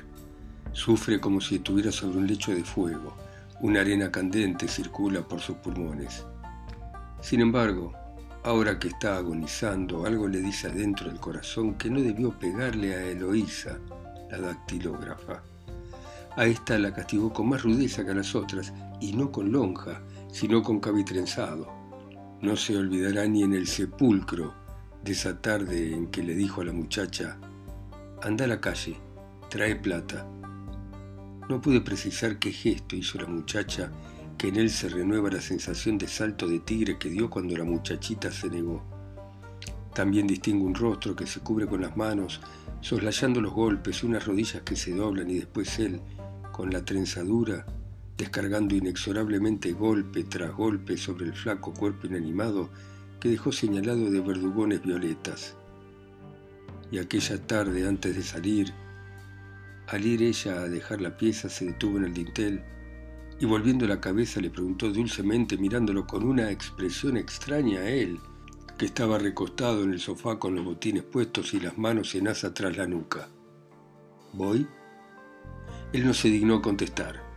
Sufre 0.73 1.21
como 1.21 1.39
si 1.39 1.55
estuviera 1.55 1.89
sobre 1.89 2.17
un 2.17 2.27
lecho 2.27 2.53
de 2.53 2.65
fuego. 2.65 3.15
Una 3.61 3.79
arena 3.79 4.11
candente 4.11 4.67
circula 4.67 5.21
por 5.21 5.39
sus 5.39 5.55
pulmones. 5.55 6.25
Sin 7.21 7.39
embargo, 7.39 7.93
ahora 8.43 8.77
que 8.77 8.89
está 8.89 9.15
agonizando, 9.15 10.05
algo 10.05 10.27
le 10.27 10.41
dice 10.41 10.67
adentro 10.67 11.07
del 11.07 11.21
corazón 11.21 11.75
que 11.75 11.89
no 11.89 12.01
debió 12.01 12.37
pegarle 12.37 12.93
a 12.93 13.05
Eloísa, 13.05 13.79
la 14.29 14.37
dactilógrafa. 14.37 15.43
A 16.35 16.45
esta 16.45 16.77
la 16.77 16.93
castigó 16.93 17.31
con 17.31 17.47
más 17.47 17.63
rudeza 17.63 18.03
que 18.03 18.11
a 18.11 18.15
las 18.15 18.35
otras, 18.35 18.73
y 18.99 19.13
no 19.13 19.31
con 19.31 19.51
lonja, 19.51 20.01
sino 20.31 20.61
con 20.63 20.79
cabitrenzado. 20.79 21.67
No 22.41 22.55
se 22.55 22.77
olvidará 22.77 23.27
ni 23.27 23.43
en 23.43 23.53
el 23.53 23.67
sepulcro 23.67 24.53
de 25.03 25.11
esa 25.11 25.41
tarde 25.41 25.93
en 25.93 26.07
que 26.07 26.23
le 26.23 26.35
dijo 26.35 26.61
a 26.61 26.65
la 26.65 26.73
muchacha, 26.73 27.37
anda 28.21 28.45
a 28.45 28.47
la 28.47 28.61
calle, 28.61 28.97
trae 29.49 29.75
plata. 29.75 30.27
No 31.49 31.59
pude 31.61 31.81
precisar 31.81 32.37
qué 32.37 32.51
gesto 32.51 32.95
hizo 32.95 33.17
la 33.17 33.27
muchacha, 33.27 33.91
que 34.37 34.49
en 34.49 34.55
él 34.55 34.69
se 34.69 34.87
renueva 34.87 35.29
la 35.29 35.41
sensación 35.41 35.97
de 35.97 36.07
salto 36.07 36.47
de 36.47 36.59
tigre 36.59 36.97
que 36.97 37.09
dio 37.09 37.29
cuando 37.29 37.57
la 37.57 37.65
muchachita 37.65 38.31
se 38.31 38.49
negó. 38.49 38.83
También 39.93 40.27
distingo 40.27 40.65
un 40.65 40.75
rostro 40.75 41.15
que 41.15 41.27
se 41.27 41.41
cubre 41.41 41.67
con 41.67 41.81
las 41.81 41.97
manos, 41.97 42.39
soslayando 42.79 43.41
los 43.41 43.53
golpes, 43.53 44.03
unas 44.03 44.25
rodillas 44.25 44.61
que 44.61 44.75
se 44.75 44.95
doblan 44.95 45.29
y 45.29 45.39
después 45.39 45.77
él, 45.79 45.99
con 46.53 46.71
la 46.71 46.85
trenzadura, 46.85 47.65
descargando 48.19 48.75
inexorablemente 48.75 49.71
golpe 49.71 50.25
tras 50.25 50.53
golpe 50.53 50.97
sobre 50.97 51.27
el 51.27 51.33
flaco 51.33 51.73
cuerpo 51.73 52.05
inanimado 52.05 52.69
que 53.21 53.29
dejó 53.29 53.53
señalado 53.53 54.11
de 54.11 54.19
verdugones 54.19 54.83
violetas. 54.83 55.55
Y 56.91 56.97
aquella 56.99 57.41
tarde, 57.47 57.87
antes 57.87 58.17
de 58.17 58.21
salir, 58.21 58.73
al 59.87 60.05
ir 60.05 60.21
ella 60.21 60.61
a 60.61 60.67
dejar 60.67 60.99
la 60.99 61.15
pieza, 61.15 61.47
se 61.47 61.65
detuvo 61.65 61.97
en 61.97 62.05
el 62.05 62.13
dintel 62.13 62.61
y 63.39 63.45
volviendo 63.45 63.87
la 63.87 64.01
cabeza 64.01 64.41
le 64.41 64.49
preguntó 64.49 64.91
dulcemente, 64.91 65.57
mirándolo 65.57 66.05
con 66.05 66.23
una 66.23 66.51
expresión 66.51 67.15
extraña 67.15 67.79
a 67.79 67.89
él, 67.89 68.19
que 68.77 68.85
estaba 68.85 69.17
recostado 69.17 69.83
en 69.83 69.93
el 69.93 69.99
sofá 70.01 70.39
con 70.39 70.55
los 70.55 70.65
botines 70.65 71.03
puestos 71.03 71.53
y 71.53 71.61
las 71.61 71.77
manos 71.77 72.13
en 72.15 72.27
asa 72.27 72.53
tras 72.53 72.75
la 72.75 72.85
nuca. 72.85 73.29
¿Voy? 74.33 74.67
Él 75.93 76.05
no 76.05 76.13
se 76.13 76.27
dignó 76.27 76.61
contestar. 76.61 77.28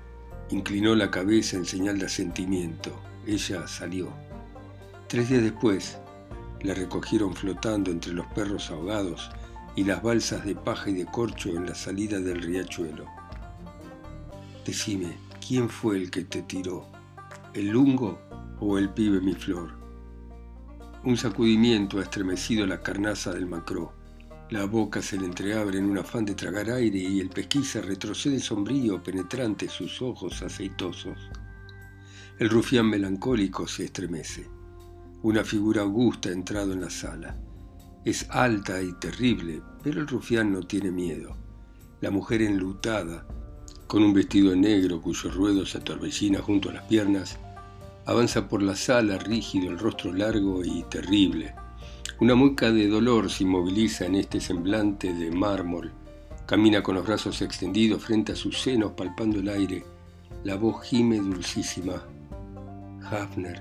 Inclinó 0.52 0.94
la 0.94 1.10
cabeza 1.10 1.56
en 1.56 1.64
señal 1.64 1.98
de 1.98 2.04
asentimiento. 2.04 2.94
Ella 3.26 3.66
salió. 3.66 4.10
Tres 5.08 5.30
días 5.30 5.42
después, 5.42 5.96
la 6.60 6.74
recogieron 6.74 7.34
flotando 7.34 7.90
entre 7.90 8.12
los 8.12 8.26
perros 8.34 8.70
ahogados 8.70 9.30
y 9.76 9.84
las 9.84 10.02
balsas 10.02 10.44
de 10.44 10.54
paja 10.54 10.90
y 10.90 10.92
de 10.92 11.06
corcho 11.06 11.48
en 11.48 11.64
la 11.64 11.74
salida 11.74 12.20
del 12.20 12.42
riachuelo. 12.42 13.06
Decime, 14.66 15.16
¿quién 15.44 15.70
fue 15.70 15.96
el 15.96 16.10
que 16.10 16.24
te 16.24 16.42
tiró? 16.42 16.86
¿El 17.54 17.68
lungo 17.68 18.20
o 18.60 18.76
el 18.76 18.90
pibe 18.90 19.22
mi 19.22 19.32
flor? 19.32 19.70
Un 21.02 21.16
sacudimiento 21.16 21.98
ha 21.98 22.02
estremecido 22.02 22.66
la 22.66 22.82
carnaza 22.82 23.32
del 23.32 23.46
macró. 23.46 23.94
La 24.52 24.66
boca 24.66 25.00
se 25.00 25.16
le 25.16 25.24
entreabre 25.24 25.78
en 25.78 25.86
un 25.86 25.96
afán 25.96 26.26
de 26.26 26.34
tragar 26.34 26.68
aire 26.68 26.98
y 26.98 27.20
el 27.20 27.30
pesquisa 27.30 27.80
retrocede 27.80 28.38
sombrío 28.38 29.02
penetrante 29.02 29.66
sus 29.66 30.02
ojos 30.02 30.42
aceitosos. 30.42 31.16
El 32.38 32.50
rufián 32.50 32.84
melancólico 32.84 33.66
se 33.66 33.86
estremece. 33.86 34.46
Una 35.22 35.42
figura 35.42 35.80
augusta 35.80 36.28
ha 36.28 36.32
entrado 36.32 36.74
en 36.74 36.82
la 36.82 36.90
sala. 36.90 37.34
Es 38.04 38.26
alta 38.28 38.82
y 38.82 38.92
terrible, 39.00 39.62
pero 39.82 40.02
el 40.02 40.06
rufián 40.06 40.52
no 40.52 40.60
tiene 40.60 40.90
miedo. 40.90 41.34
La 42.02 42.10
mujer 42.10 42.42
enlutada, 42.42 43.26
con 43.86 44.02
un 44.02 44.12
vestido 44.12 44.54
negro 44.54 45.00
cuyo 45.00 45.30
ruedo 45.30 45.64
se 45.64 45.78
atorbellina 45.78 46.40
junto 46.42 46.68
a 46.68 46.74
las 46.74 46.84
piernas, 46.84 47.38
avanza 48.04 48.50
por 48.50 48.62
la 48.62 48.76
sala 48.76 49.16
rígido, 49.16 49.70
el 49.70 49.78
rostro 49.78 50.12
largo 50.12 50.62
y 50.62 50.82
terrible 50.90 51.54
una 52.22 52.36
mueca 52.36 52.70
de 52.70 52.86
dolor 52.86 53.28
se 53.28 53.42
inmoviliza 53.42 54.06
en 54.06 54.14
este 54.14 54.40
semblante 54.40 55.12
de 55.12 55.32
mármol. 55.32 55.90
Camina 56.46 56.80
con 56.80 56.94
los 56.94 57.04
brazos 57.04 57.42
extendidos 57.42 58.04
frente 58.04 58.30
a 58.30 58.36
sus 58.36 58.62
senos, 58.62 58.92
palpando 58.92 59.40
el 59.40 59.48
aire. 59.48 59.82
La 60.44 60.54
voz 60.54 60.84
gime 60.84 61.16
dulcísima. 61.16 62.00
Hafner, 63.10 63.60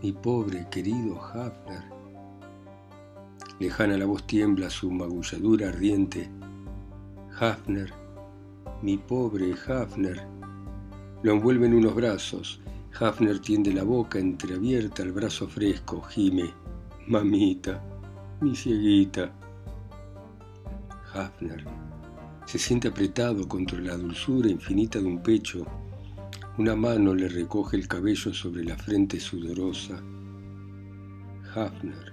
mi 0.00 0.12
pobre 0.12 0.68
querido 0.70 1.20
Hafner. 1.20 1.82
Lejana 3.58 3.98
la 3.98 4.06
voz 4.06 4.24
tiembla 4.24 4.70
su 4.70 4.92
magulladura 4.92 5.70
ardiente. 5.70 6.30
Hafner, 7.40 7.92
mi 8.82 8.98
pobre 8.98 9.52
Hafner. 9.66 10.24
Lo 11.24 11.32
envuelven 11.32 11.74
unos 11.74 11.96
brazos. 11.96 12.60
Hafner 13.00 13.40
tiende 13.40 13.72
la 13.72 13.82
boca 13.82 14.20
entreabierta 14.20 15.02
al 15.02 15.10
brazo 15.10 15.48
fresco, 15.48 16.00
gime. 16.02 16.67
Mamita, 17.08 17.82
mi 18.42 18.54
cieguita. 18.54 19.32
Hafner 21.14 21.64
se 22.44 22.58
siente 22.58 22.88
apretado 22.88 23.48
contra 23.48 23.80
la 23.80 23.96
dulzura 23.96 24.50
infinita 24.50 24.98
de 24.98 25.06
un 25.06 25.22
pecho. 25.22 25.64
Una 26.58 26.76
mano 26.76 27.14
le 27.14 27.30
recoge 27.30 27.78
el 27.78 27.88
cabello 27.88 28.34
sobre 28.34 28.62
la 28.62 28.76
frente 28.76 29.18
sudorosa. 29.20 29.98
Hafner. 31.54 32.12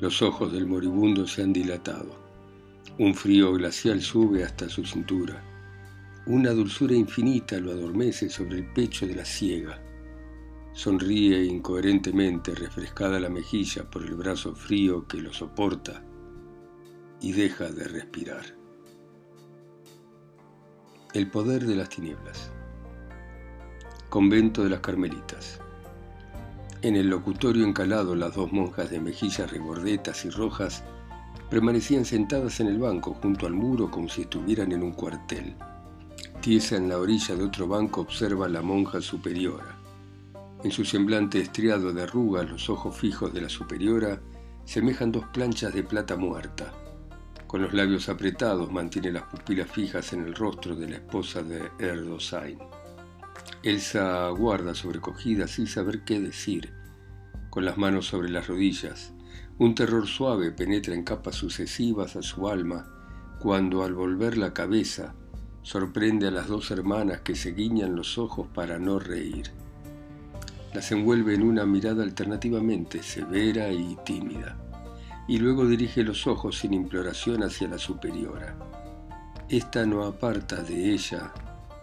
Los 0.00 0.22
ojos 0.22 0.54
del 0.54 0.64
moribundo 0.64 1.26
se 1.26 1.42
han 1.42 1.52
dilatado. 1.52 2.16
Un 2.96 3.14
frío 3.14 3.52
glacial 3.52 4.00
sube 4.00 4.42
hasta 4.42 4.70
su 4.70 4.86
cintura. 4.86 5.44
Una 6.24 6.52
dulzura 6.52 6.94
infinita 6.94 7.58
lo 7.58 7.72
adormece 7.72 8.30
sobre 8.30 8.56
el 8.56 8.72
pecho 8.72 9.06
de 9.06 9.16
la 9.16 9.24
ciega. 9.26 9.85
Sonríe 10.76 11.42
incoherentemente, 11.42 12.54
refrescada 12.54 13.18
la 13.18 13.30
mejilla 13.30 13.90
por 13.90 14.02
el 14.02 14.14
brazo 14.14 14.54
frío 14.54 15.08
que 15.08 15.16
lo 15.22 15.32
soporta 15.32 16.02
y 17.18 17.32
deja 17.32 17.70
de 17.70 17.84
respirar. 17.84 18.44
El 21.14 21.30
poder 21.30 21.64
de 21.64 21.76
las 21.76 21.88
tinieblas. 21.88 22.52
Convento 24.10 24.64
de 24.64 24.68
las 24.68 24.80
Carmelitas. 24.80 25.62
En 26.82 26.94
el 26.94 27.08
locutorio 27.08 27.64
encalado 27.64 28.14
las 28.14 28.34
dos 28.34 28.52
monjas 28.52 28.90
de 28.90 29.00
mejillas 29.00 29.50
regordetas 29.50 30.26
y 30.26 30.28
rojas 30.28 30.84
permanecían 31.48 32.04
sentadas 32.04 32.60
en 32.60 32.66
el 32.66 32.78
banco 32.78 33.14
junto 33.14 33.46
al 33.46 33.54
muro 33.54 33.90
como 33.90 34.10
si 34.10 34.20
estuvieran 34.20 34.72
en 34.72 34.82
un 34.82 34.92
cuartel. 34.92 35.54
Tiesa 36.42 36.76
en 36.76 36.90
la 36.90 36.98
orilla 36.98 37.34
de 37.34 37.44
otro 37.44 37.66
banco 37.66 38.02
observa 38.02 38.46
la 38.46 38.60
monja 38.60 39.00
superiora. 39.00 39.75
En 40.66 40.72
su 40.72 40.84
semblante 40.84 41.40
estriado 41.40 41.92
de 41.92 42.02
arrugas, 42.02 42.50
los 42.50 42.68
ojos 42.68 42.96
fijos 42.96 43.32
de 43.32 43.40
la 43.40 43.48
superiora 43.48 44.20
semejan 44.64 45.12
dos 45.12 45.24
planchas 45.26 45.72
de 45.72 45.84
plata 45.84 46.16
muerta. 46.16 46.72
Con 47.46 47.62
los 47.62 47.72
labios 47.72 48.08
apretados 48.08 48.72
mantiene 48.72 49.12
las 49.12 49.22
pupilas 49.22 49.70
fijas 49.70 50.12
en 50.12 50.24
el 50.24 50.34
rostro 50.34 50.74
de 50.74 50.88
la 50.88 50.96
esposa 50.96 51.44
de 51.44 51.70
Erdosain. 51.78 52.58
Elsa 53.62 54.26
aguarda 54.26 54.74
sobrecogida 54.74 55.46
sin 55.46 55.68
saber 55.68 56.02
qué 56.04 56.18
decir, 56.18 56.72
con 57.48 57.64
las 57.64 57.78
manos 57.78 58.06
sobre 58.06 58.28
las 58.28 58.48
rodillas. 58.48 59.12
Un 59.58 59.76
terror 59.76 60.08
suave 60.08 60.50
penetra 60.50 60.94
en 60.94 61.04
capas 61.04 61.36
sucesivas 61.36 62.16
a 62.16 62.22
su 62.22 62.48
alma 62.48 62.92
cuando 63.38 63.84
al 63.84 63.94
volver 63.94 64.36
la 64.36 64.52
cabeza 64.52 65.14
sorprende 65.62 66.26
a 66.26 66.32
las 66.32 66.48
dos 66.48 66.72
hermanas 66.72 67.20
que 67.20 67.36
se 67.36 67.52
guiñan 67.52 67.94
los 67.94 68.18
ojos 68.18 68.48
para 68.52 68.80
no 68.80 68.98
reír 68.98 69.52
las 70.76 70.92
envuelve 70.92 71.34
en 71.34 71.42
una 71.42 71.64
mirada 71.64 72.02
alternativamente 72.02 73.02
severa 73.02 73.72
y 73.72 73.96
tímida, 74.04 74.58
y 75.26 75.38
luego 75.38 75.66
dirige 75.66 76.02
los 76.02 76.26
ojos 76.26 76.58
sin 76.58 76.74
imploración 76.74 77.42
hacia 77.42 77.66
la 77.66 77.78
superiora. 77.78 78.54
Esta 79.48 79.86
no 79.86 80.04
aparta 80.04 80.62
de 80.62 80.92
ella 80.92 81.32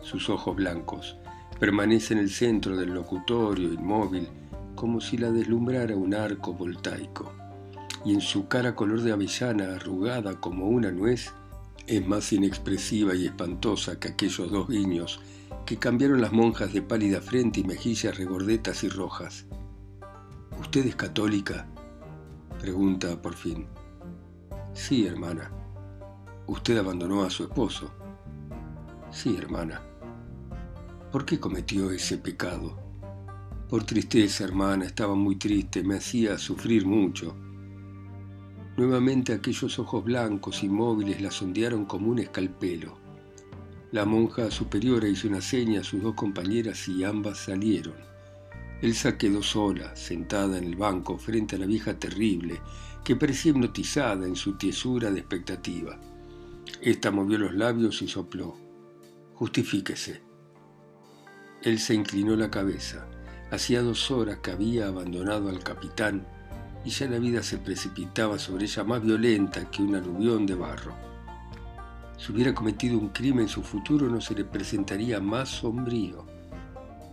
sus 0.03 0.29
ojos 0.29 0.55
blancos. 0.55 1.17
Permanece 1.59 2.13
en 2.13 2.19
el 2.19 2.29
centro 2.29 2.77
del 2.77 2.93
locutorio, 2.93 3.73
inmóvil, 3.73 4.27
como 4.75 5.01
si 5.01 5.17
la 5.17 5.31
deslumbrara 5.31 5.95
un 5.95 6.13
arco 6.13 6.53
voltaico. 6.53 7.33
Y 8.05 8.13
en 8.13 8.21
su 8.21 8.47
cara 8.47 8.75
color 8.75 9.01
de 9.01 9.11
avellana, 9.11 9.73
arrugada 9.73 10.39
como 10.39 10.67
una 10.67 10.91
nuez, 10.91 11.33
es 11.87 12.05
más 12.05 12.31
inexpresiva 12.31 13.15
y 13.15 13.25
espantosa 13.25 13.99
que 13.99 14.09
aquellos 14.09 14.51
dos 14.51 14.67
guiños 14.67 15.19
que 15.65 15.77
cambiaron 15.77 16.21
las 16.21 16.31
monjas 16.31 16.73
de 16.73 16.81
pálida 16.81 17.21
frente 17.21 17.61
y 17.61 17.63
mejillas 17.63 18.17
regordetas 18.17 18.83
y 18.83 18.89
rojas. 18.89 19.45
¿Usted 20.59 20.85
es 20.85 20.95
católica? 20.95 21.67
pregunta 22.59 23.21
por 23.21 23.33
fin. 23.33 23.67
Sí, 24.73 25.05
hermana. 25.05 25.51
¿Usted 26.47 26.77
abandonó 26.77 27.23
a 27.23 27.29
su 27.29 27.43
esposo? 27.43 27.91
Sí, 29.11 29.35
hermana. 29.37 29.81
¿Por 31.11 31.25
qué 31.25 31.39
cometió 31.39 31.91
ese 31.91 32.17
pecado? 32.17 32.77
Por 33.69 33.83
tristeza, 33.83 34.43
hermana, 34.43 34.85
estaba 34.85 35.15
muy 35.15 35.35
triste, 35.35 35.83
me 35.83 35.97
hacía 35.97 36.37
sufrir 36.37 36.85
mucho. 36.85 37.35
Nuevamente 38.77 39.33
aquellos 39.33 39.77
ojos 39.77 40.03
blancos 40.03 40.63
inmóviles 40.63 41.21
la 41.21 41.31
sondearon 41.31 41.85
como 41.85 42.09
un 42.09 42.19
escalpelo. 42.19 43.02
La 43.93 44.05
monja 44.05 44.49
superiora 44.49 45.07
hizo 45.07 45.27
una 45.27 45.39
seña 45.39 45.81
a 45.81 45.83
sus 45.83 46.01
dos 46.01 46.15
compañeras 46.15 46.87
y 46.87 47.03
ambas 47.03 47.37
salieron. 47.37 47.93
Elsa 48.81 49.19
quedó 49.19 49.43
sola, 49.43 49.95
sentada 49.95 50.57
en 50.57 50.63
el 50.63 50.75
banco 50.75 51.19
frente 51.19 51.57
a 51.57 51.59
la 51.59 51.67
vieja 51.67 51.99
terrible, 51.99 52.59
que 53.03 53.15
parecía 53.15 53.51
hipnotizada 53.51 54.25
en 54.25 54.35
su 54.35 54.57
tiesura 54.57 55.11
de 55.11 55.19
expectativa. 55.19 55.99
Esta 56.81 57.11
movió 57.11 57.37
los 57.37 57.53
labios 57.53 58.01
y 58.01 58.07
sopló. 58.07 58.57
Justifíquese. 59.35 60.23
Él 61.61 61.77
se 61.77 61.93
inclinó 61.93 62.35
la 62.35 62.49
cabeza. 62.49 63.07
Hacía 63.51 63.83
dos 63.83 64.09
horas 64.09 64.39
que 64.39 64.49
había 64.49 64.87
abandonado 64.87 65.49
al 65.49 65.59
capitán 65.59 66.25
y 66.83 66.89
ya 66.89 67.07
la 67.07 67.19
vida 67.19 67.43
se 67.43 67.59
precipitaba 67.59 68.39
sobre 68.39 68.65
ella 68.65 68.83
más 68.83 69.03
violenta 69.03 69.69
que 69.69 69.83
un 69.83 69.93
aluvión 69.93 70.47
de 70.47 70.55
barro. 70.55 71.12
Si 72.23 72.31
hubiera 72.31 72.55
cometido 72.55 72.97
un 72.97 73.09
crimen, 73.09 73.49
su 73.49 73.61
futuro 73.63 74.07
no 74.07 74.21
se 74.21 74.33
le 74.33 74.45
presentaría 74.45 75.19
más 75.19 75.49
sombrío. 75.49 76.25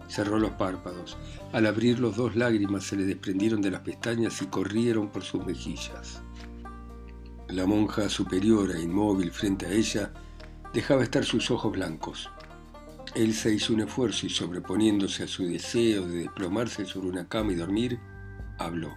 Cerró 0.06 0.38
los 0.38 0.52
párpados. 0.52 1.18
Al 1.52 1.66
abrirlos, 1.66 2.14
dos 2.14 2.36
lágrimas 2.36 2.84
se 2.84 2.94
le 2.94 3.04
desprendieron 3.04 3.60
de 3.60 3.72
las 3.72 3.80
pestañas 3.80 4.40
y 4.40 4.46
corrieron 4.46 5.08
por 5.08 5.24
sus 5.24 5.44
mejillas. 5.44 6.22
La 7.48 7.66
monja 7.66 8.08
superiora, 8.08 8.78
inmóvil 8.78 9.32
frente 9.32 9.66
a 9.66 9.72
ella, 9.72 10.12
dejaba 10.72 11.02
estar 11.02 11.24
sus 11.24 11.50
ojos 11.50 11.72
blancos. 11.72 12.30
Elsa 13.16 13.48
hizo 13.48 13.74
un 13.74 13.80
esfuerzo 13.80 14.26
y 14.26 14.30
sobreponiéndose 14.30 15.24
a 15.24 15.28
su 15.28 15.44
deseo 15.44 16.06
de 16.06 16.18
desplomarse 16.18 16.84
sobre 16.84 17.08
una 17.08 17.26
cama 17.26 17.50
y 17.50 17.56
dormir, 17.56 17.98
habló. 18.58 18.96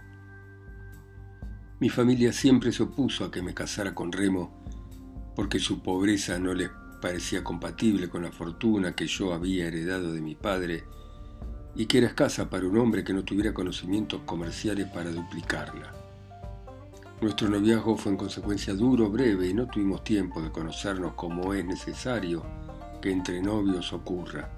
Mi 1.80 1.88
familia 1.88 2.32
siempre 2.32 2.70
se 2.70 2.84
opuso 2.84 3.24
a 3.24 3.32
que 3.32 3.42
me 3.42 3.52
casara 3.52 3.96
con 3.96 4.12
Remo 4.12 4.63
porque 5.34 5.58
su 5.58 5.82
pobreza 5.82 6.38
no 6.38 6.54
les 6.54 6.70
parecía 7.00 7.44
compatible 7.44 8.08
con 8.08 8.22
la 8.22 8.32
fortuna 8.32 8.94
que 8.94 9.06
yo 9.06 9.34
había 9.34 9.66
heredado 9.66 10.12
de 10.12 10.20
mi 10.20 10.34
padre 10.34 10.84
y 11.74 11.86
que 11.86 11.98
era 11.98 12.06
escasa 12.06 12.48
para 12.48 12.66
un 12.66 12.78
hombre 12.78 13.04
que 13.04 13.12
no 13.12 13.24
tuviera 13.24 13.52
conocimientos 13.52 14.22
comerciales 14.24 14.86
para 14.88 15.10
duplicarla. 15.10 15.92
Nuestro 17.20 17.48
noviazgo 17.48 17.96
fue 17.96 18.12
en 18.12 18.18
consecuencia 18.18 18.74
duro, 18.74 19.10
breve 19.10 19.48
y 19.48 19.54
no 19.54 19.66
tuvimos 19.66 20.04
tiempo 20.04 20.40
de 20.42 20.50
conocernos 20.50 21.14
como 21.14 21.54
es 21.54 21.64
necesario 21.64 22.44
que 23.00 23.10
entre 23.10 23.40
novios 23.40 23.92
ocurra. 23.92 24.50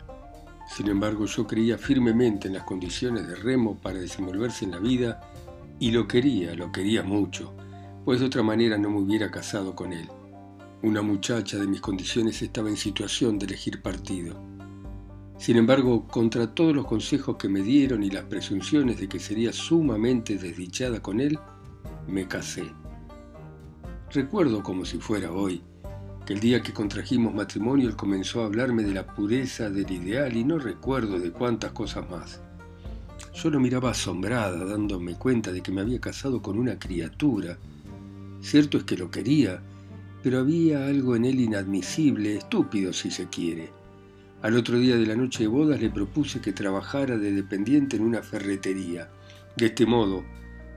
Sin 0.68 0.88
embargo, 0.88 1.26
yo 1.26 1.46
creía 1.46 1.78
firmemente 1.78 2.48
en 2.48 2.54
las 2.54 2.64
condiciones 2.64 3.26
de 3.28 3.36
Remo 3.36 3.76
para 3.76 3.98
desenvolverse 3.98 4.64
en 4.64 4.72
la 4.72 4.78
vida 4.78 5.20
y 5.78 5.90
lo 5.90 6.08
quería, 6.08 6.54
lo 6.54 6.72
quería 6.72 7.02
mucho, 7.02 7.54
pues 8.04 8.20
de 8.20 8.26
otra 8.26 8.42
manera 8.42 8.76
no 8.78 8.90
me 8.90 8.98
hubiera 8.98 9.30
casado 9.30 9.74
con 9.74 9.92
él. 9.92 10.08
Una 10.82 11.00
muchacha 11.00 11.56
de 11.56 11.66
mis 11.66 11.80
condiciones 11.80 12.42
estaba 12.42 12.68
en 12.68 12.76
situación 12.76 13.38
de 13.38 13.46
elegir 13.46 13.80
partido. 13.80 14.36
Sin 15.38 15.56
embargo, 15.56 16.06
contra 16.06 16.54
todos 16.54 16.76
los 16.76 16.86
consejos 16.86 17.36
que 17.36 17.48
me 17.48 17.62
dieron 17.62 18.02
y 18.02 18.10
las 18.10 18.24
presunciones 18.24 19.00
de 19.00 19.08
que 19.08 19.18
sería 19.18 19.54
sumamente 19.54 20.36
desdichada 20.36 21.00
con 21.00 21.20
él, 21.20 21.38
me 22.06 22.28
casé. 22.28 22.70
Recuerdo 24.12 24.62
como 24.62 24.84
si 24.84 24.98
fuera 24.98 25.32
hoy, 25.32 25.62
que 26.26 26.34
el 26.34 26.40
día 26.40 26.62
que 26.62 26.74
contrajimos 26.74 27.34
matrimonio 27.34 27.88
él 27.88 27.96
comenzó 27.96 28.42
a 28.42 28.46
hablarme 28.46 28.82
de 28.82 28.92
la 28.92 29.06
pureza 29.06 29.70
del 29.70 29.90
ideal 29.90 30.36
y 30.36 30.44
no 30.44 30.58
recuerdo 30.58 31.18
de 31.18 31.32
cuántas 31.32 31.72
cosas 31.72 32.08
más. 32.10 32.40
Yo 33.34 33.48
lo 33.48 33.60
miraba 33.60 33.92
asombrada, 33.92 34.64
dándome 34.64 35.14
cuenta 35.14 35.52
de 35.52 35.62
que 35.62 35.72
me 35.72 35.80
había 35.80 36.00
casado 36.00 36.42
con 36.42 36.58
una 36.58 36.78
criatura. 36.78 37.56
Cierto 38.40 38.76
es 38.78 38.84
que 38.84 38.96
lo 38.96 39.10
quería, 39.10 39.62
pero 40.26 40.40
había 40.40 40.88
algo 40.88 41.14
en 41.14 41.24
él 41.24 41.38
inadmisible, 41.38 42.38
estúpido 42.38 42.92
si 42.92 43.12
se 43.12 43.28
quiere. 43.28 43.70
Al 44.42 44.56
otro 44.56 44.76
día 44.76 44.96
de 44.96 45.06
la 45.06 45.14
noche 45.14 45.44
de 45.44 45.46
bodas 45.46 45.80
le 45.80 45.88
propuse 45.88 46.40
que 46.40 46.52
trabajara 46.52 47.16
de 47.16 47.30
dependiente 47.30 47.96
en 47.96 48.02
una 48.02 48.24
ferretería. 48.24 49.08
De 49.56 49.66
este 49.66 49.86
modo, 49.86 50.24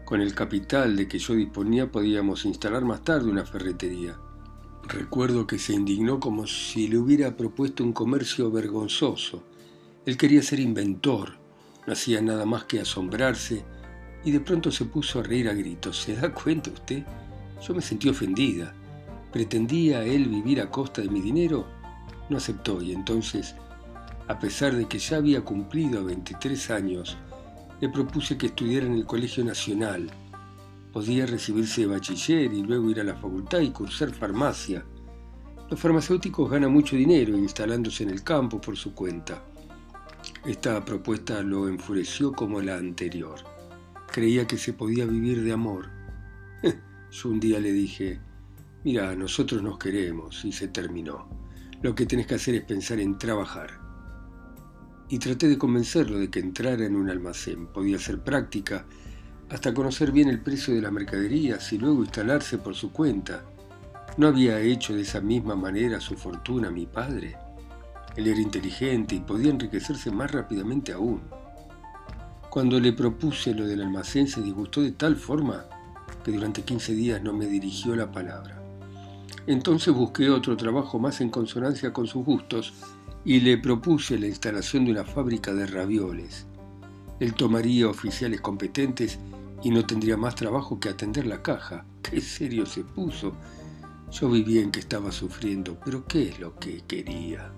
con 0.06 0.22
el 0.22 0.36
capital 0.36 0.96
de 0.96 1.08
que 1.08 1.18
yo 1.18 1.34
disponía 1.34 1.92
podíamos 1.92 2.46
instalar 2.46 2.86
más 2.86 3.04
tarde 3.04 3.32
una 3.32 3.44
ferretería. 3.44 4.20
Recuerdo 4.88 5.48
que 5.48 5.58
se 5.58 5.74
indignó 5.74 6.20
como 6.20 6.46
si 6.46 6.88
le 6.88 7.00
hubiera 7.00 7.36
propuesto 7.36 7.84
un 7.84 7.92
comercio 7.92 8.52
vergonzoso. 8.52 9.42
Él 10.06 10.16
quería 10.16 10.44
ser 10.44 10.60
inventor, 10.60 11.40
no 11.88 11.94
hacía 11.94 12.22
nada 12.22 12.46
más 12.46 12.66
que 12.66 12.82
asombrarse 12.82 13.66
y 14.24 14.30
de 14.30 14.42
pronto 14.42 14.72
se 14.72 14.86
puso 14.86 15.22
a 15.22 15.24
reír 15.24 15.50
a 15.50 15.54
gritos. 15.54 16.04
¿Se 16.04 16.16
da 16.16 16.32
cuenta 16.32 16.70
usted? 16.70 17.04
Yo 17.68 17.74
me 17.74 17.82
sentí 17.82 18.10
ofendida. 18.10 18.76
¿Pretendía 19.32 20.04
él 20.04 20.28
vivir 20.28 20.60
a 20.60 20.72
costa 20.72 21.02
de 21.02 21.10
mi 21.10 21.22
dinero? 21.22 21.68
No 22.30 22.38
aceptó 22.38 22.82
y 22.82 22.94
entonces, 22.94 23.56
a 24.28 24.40
pesar 24.40 24.76
de 24.76 24.88
que 24.88 24.98
ya 24.98 25.18
había 25.18 25.42
cumplido 25.42 26.04
23 26.04 26.72
años, 26.72 27.18
le 27.80 27.90
propuse 27.90 28.38
que 28.38 28.48
estudiara 28.48 28.88
en 28.88 28.94
el 28.94 29.06
Colegio 29.06 29.46
Nacional. 29.46 30.10
Podía 30.92 31.26
recibirse 31.28 31.82
de 31.82 31.88
bachiller 31.88 32.52
y 32.52 32.64
luego 32.64 32.90
ir 32.90 33.00
a 33.00 33.04
la 33.04 33.16
facultad 33.16 33.60
y 33.60 33.70
cursar 33.70 34.12
farmacia. 34.12 34.84
Los 35.70 35.80
farmacéuticos 35.80 36.50
ganan 36.50 36.74
mucho 36.74 36.96
dinero 36.96 37.38
instalándose 37.38 38.04
en 38.04 38.10
el 38.10 38.24
campo 38.24 38.60
por 38.60 38.76
su 38.76 38.96
cuenta. 38.96 39.44
Esta 40.46 40.84
propuesta 40.84 41.42
lo 41.44 41.68
enfureció 41.68 42.34
como 42.34 42.62
la 42.62 42.78
anterior. 42.78 43.40
Creía 44.12 44.48
que 44.48 44.58
se 44.58 44.74
podía 44.74 45.06
vivir 45.06 45.44
de 45.44 45.54
amor. 45.54 45.90
Yo 47.12 47.30
un 47.30 47.40
día 47.40 47.60
le 47.60 47.72
dije, 47.72 48.20
mira, 48.84 49.16
nosotros 49.16 49.62
nos 49.62 49.78
queremos 49.78 50.44
y 50.46 50.52
se 50.52 50.68
terminó. 50.68 51.28
Lo 51.82 51.96
que 51.96 52.06
tenés 52.06 52.28
que 52.28 52.36
hacer 52.36 52.56
es 52.56 52.64
pensar 52.64 53.00
en 53.00 53.18
trabajar. 53.18 53.80
Y 55.08 55.20
traté 55.20 55.48
de 55.48 55.58
convencerlo 55.58 56.20
de 56.20 56.30
que 56.30 56.40
entrara 56.40 56.86
en 56.86 56.96
un 56.96 57.10
almacén. 57.10 57.68
Podía 57.68 57.98
ser 57.98 58.22
práctica, 58.24 58.86
hasta 59.50 59.74
conocer 59.74 60.12
bien 60.12 60.30
el 60.30 60.42
precio 60.42 60.76
de 60.76 60.82
las 60.82 60.92
mercaderías 60.92 61.74
y 61.74 61.78
luego 61.78 62.04
instalarse 62.04 62.58
por 62.58 62.76
su 62.76 62.92
cuenta. 62.92 63.44
¿No 64.18 64.28
había 64.28 64.60
hecho 64.60 64.94
de 64.94 65.02
esa 65.02 65.22
misma 65.22 65.56
manera 65.56 66.00
su 66.00 66.16
fortuna 66.16 66.70
mi 66.70 66.86
padre? 66.86 67.38
Él 68.16 68.28
era 68.28 68.40
inteligente 68.40 69.16
y 69.16 69.20
podía 69.22 69.52
enriquecerse 69.52 70.12
más 70.12 70.32
rápidamente 70.32 70.92
aún. 70.92 71.22
Cuando 72.50 72.80
le 72.80 72.94
propuse 72.94 73.54
lo 73.54 73.66
del 73.66 73.82
almacén 73.82 74.28
se 74.28 74.42
disgustó 74.42 74.82
de 74.82 74.92
tal 74.92 75.16
forma 75.16 75.66
que 76.24 76.32
durante 76.32 76.64
15 76.64 76.94
días 76.94 77.22
no 77.24 77.32
me 77.32 77.46
dirigió 77.46 77.96
la 77.96 78.12
palabra. 78.12 78.59
Entonces 79.50 79.92
busqué 79.92 80.30
otro 80.30 80.56
trabajo 80.56 81.00
más 81.00 81.22
en 81.22 81.32
consonancia 81.32 81.92
con 81.92 82.06
sus 82.06 82.24
gustos 82.24 82.72
y 83.26 83.40
le 83.40 83.58
propuse 83.58 84.20
la 84.20 84.28
instalación 84.28 84.86
de 84.86 84.92
una 84.92 85.04
fábrica 85.04 85.56
de 85.56 85.66
ravioles. 85.66 86.46
Él 87.20 87.34
tomaría 87.34 87.88
oficiales 87.88 88.42
competentes 88.42 89.18
y 89.64 89.72
no 89.72 89.88
tendría 89.88 90.18
más 90.18 90.36
trabajo 90.36 90.80
que 90.80 90.90
atender 90.90 91.26
la 91.26 91.42
caja. 91.42 91.84
Qué 92.04 92.22
serio 92.22 92.68
se 92.68 92.84
puso. 92.84 93.34
Yo 94.12 94.30
vi 94.30 94.44
bien 94.44 94.70
que 94.70 94.82
estaba 94.82 95.12
sufriendo, 95.12 95.80
pero 95.84 96.06
¿qué 96.06 96.30
es 96.30 96.40
lo 96.40 96.56
que 96.60 96.84
quería? 96.88 97.52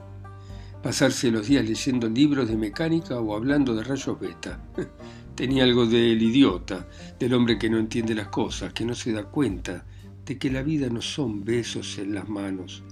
pasarse 0.82 1.30
los 1.30 1.46
días 1.46 1.64
leyendo 1.68 2.10
libros 2.10 2.48
de 2.48 2.56
mecánica 2.56 3.20
o 3.20 3.36
hablando 3.36 3.76
de 3.76 3.84
rayos 3.84 4.18
beta. 4.18 4.64
Tenía 5.36 5.66
algo 5.66 5.86
del 5.86 6.22
idiota, 6.22 6.88
del 7.20 7.34
hombre 7.34 7.60
que 7.60 7.70
no 7.70 7.78
entiende 7.78 8.16
las 8.16 8.30
cosas, 8.30 8.72
que 8.72 8.86
no 8.86 8.96
se 8.96 9.12
da 9.12 9.26
cuenta 9.26 9.86
de 10.26 10.38
que 10.38 10.52
la 10.52 10.62
vida 10.62 10.90
no 10.90 11.02
son 11.02 11.44
besos 11.44 11.98
en 11.98 12.14
las 12.14 12.30
manos, 12.30 12.84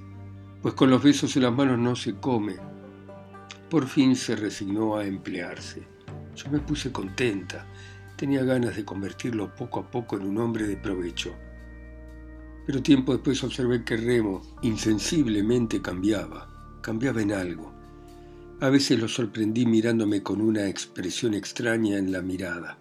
pues 0.62 0.74
con 0.74 0.89
los 0.89 1.04
besos 1.04 1.36
en 1.36 1.44
las 1.44 1.54
manos 1.54 1.80
no 1.80 1.96
se 1.96 2.15
come. 2.15 2.56
Por 3.70 3.88
fin 3.88 4.15
se 4.15 4.36
resignó 4.36 4.98
a 4.98 5.06
emplearse. 5.06 5.88
Yo 6.36 6.50
me 6.50 6.60
puse 6.60 6.92
contenta, 6.92 7.65
tenía 8.15 8.44
ganas 8.44 8.76
de 8.76 8.84
convertirlo 8.84 9.56
poco 9.56 9.80
a 9.80 9.89
poco 9.89 10.18
en 10.18 10.24
un 10.24 10.38
hombre 10.39 10.68
de 10.68 10.78
provecho. 10.78 11.34
Pero 12.65 12.84
tiempo 12.84 13.13
después 13.13 13.44
observé 13.44 13.84
que 13.84 13.98
Remo 13.98 14.42
insensiblemente 14.62 15.82
cambiaba, 15.82 16.48
cambiaba 16.82 17.22
en 17.22 17.32
algo 17.32 17.74
A 18.62 18.70
veces 18.70 19.00
lo 19.00 19.08
sorprendí 19.08 19.65
mirándome 19.65 20.22
con 20.22 20.42
una 20.42 20.68
expresión 20.68 21.34
extraña 21.34 21.98
en 21.98 22.12
la 22.12 22.22
mirada, 22.22 22.78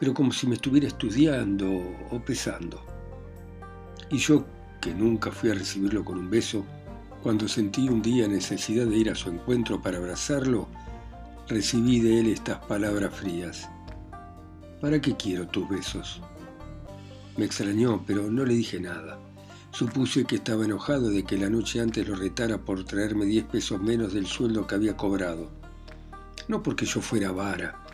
pero 0.00 0.14
como 0.14 0.32
si 0.32 0.46
me 0.46 0.54
estuviera 0.54 0.86
estudiando 0.86 1.68
o 2.10 2.24
pesando. 2.24 2.87
Y 4.10 4.18
yo, 4.18 4.44
que 4.80 4.94
nunca 4.94 5.30
fui 5.30 5.50
a 5.50 5.54
recibirlo 5.54 6.04
con 6.04 6.18
un 6.18 6.30
beso, 6.30 6.64
cuando 7.22 7.48
sentí 7.48 7.88
un 7.88 8.00
día 8.00 8.28
necesidad 8.28 8.86
de 8.86 8.96
ir 8.96 9.10
a 9.10 9.14
su 9.14 9.28
encuentro 9.28 9.82
para 9.82 9.98
abrazarlo, 9.98 10.68
recibí 11.48 12.00
de 12.00 12.20
él 12.20 12.26
estas 12.28 12.58
palabras 12.58 13.14
frías. 13.14 13.68
¿Para 14.80 15.00
qué 15.00 15.16
quiero 15.16 15.48
tus 15.48 15.68
besos? 15.68 16.22
Me 17.36 17.44
extrañó, 17.44 18.02
pero 18.06 18.30
no 18.30 18.44
le 18.44 18.54
dije 18.54 18.80
nada. 18.80 19.18
Supuse 19.72 20.24
que 20.24 20.36
estaba 20.36 20.64
enojado 20.64 21.10
de 21.10 21.24
que 21.24 21.36
la 21.36 21.50
noche 21.50 21.80
antes 21.80 22.08
lo 22.08 22.16
retara 22.16 22.58
por 22.58 22.84
traerme 22.84 23.26
diez 23.26 23.44
pesos 23.44 23.80
menos 23.80 24.12
del 24.14 24.26
sueldo 24.26 24.66
que 24.66 24.74
había 24.74 24.96
cobrado. 24.96 25.50
No 26.48 26.62
porque 26.62 26.86
yo 26.86 27.00
fuera 27.00 27.30
vara, 27.32 27.84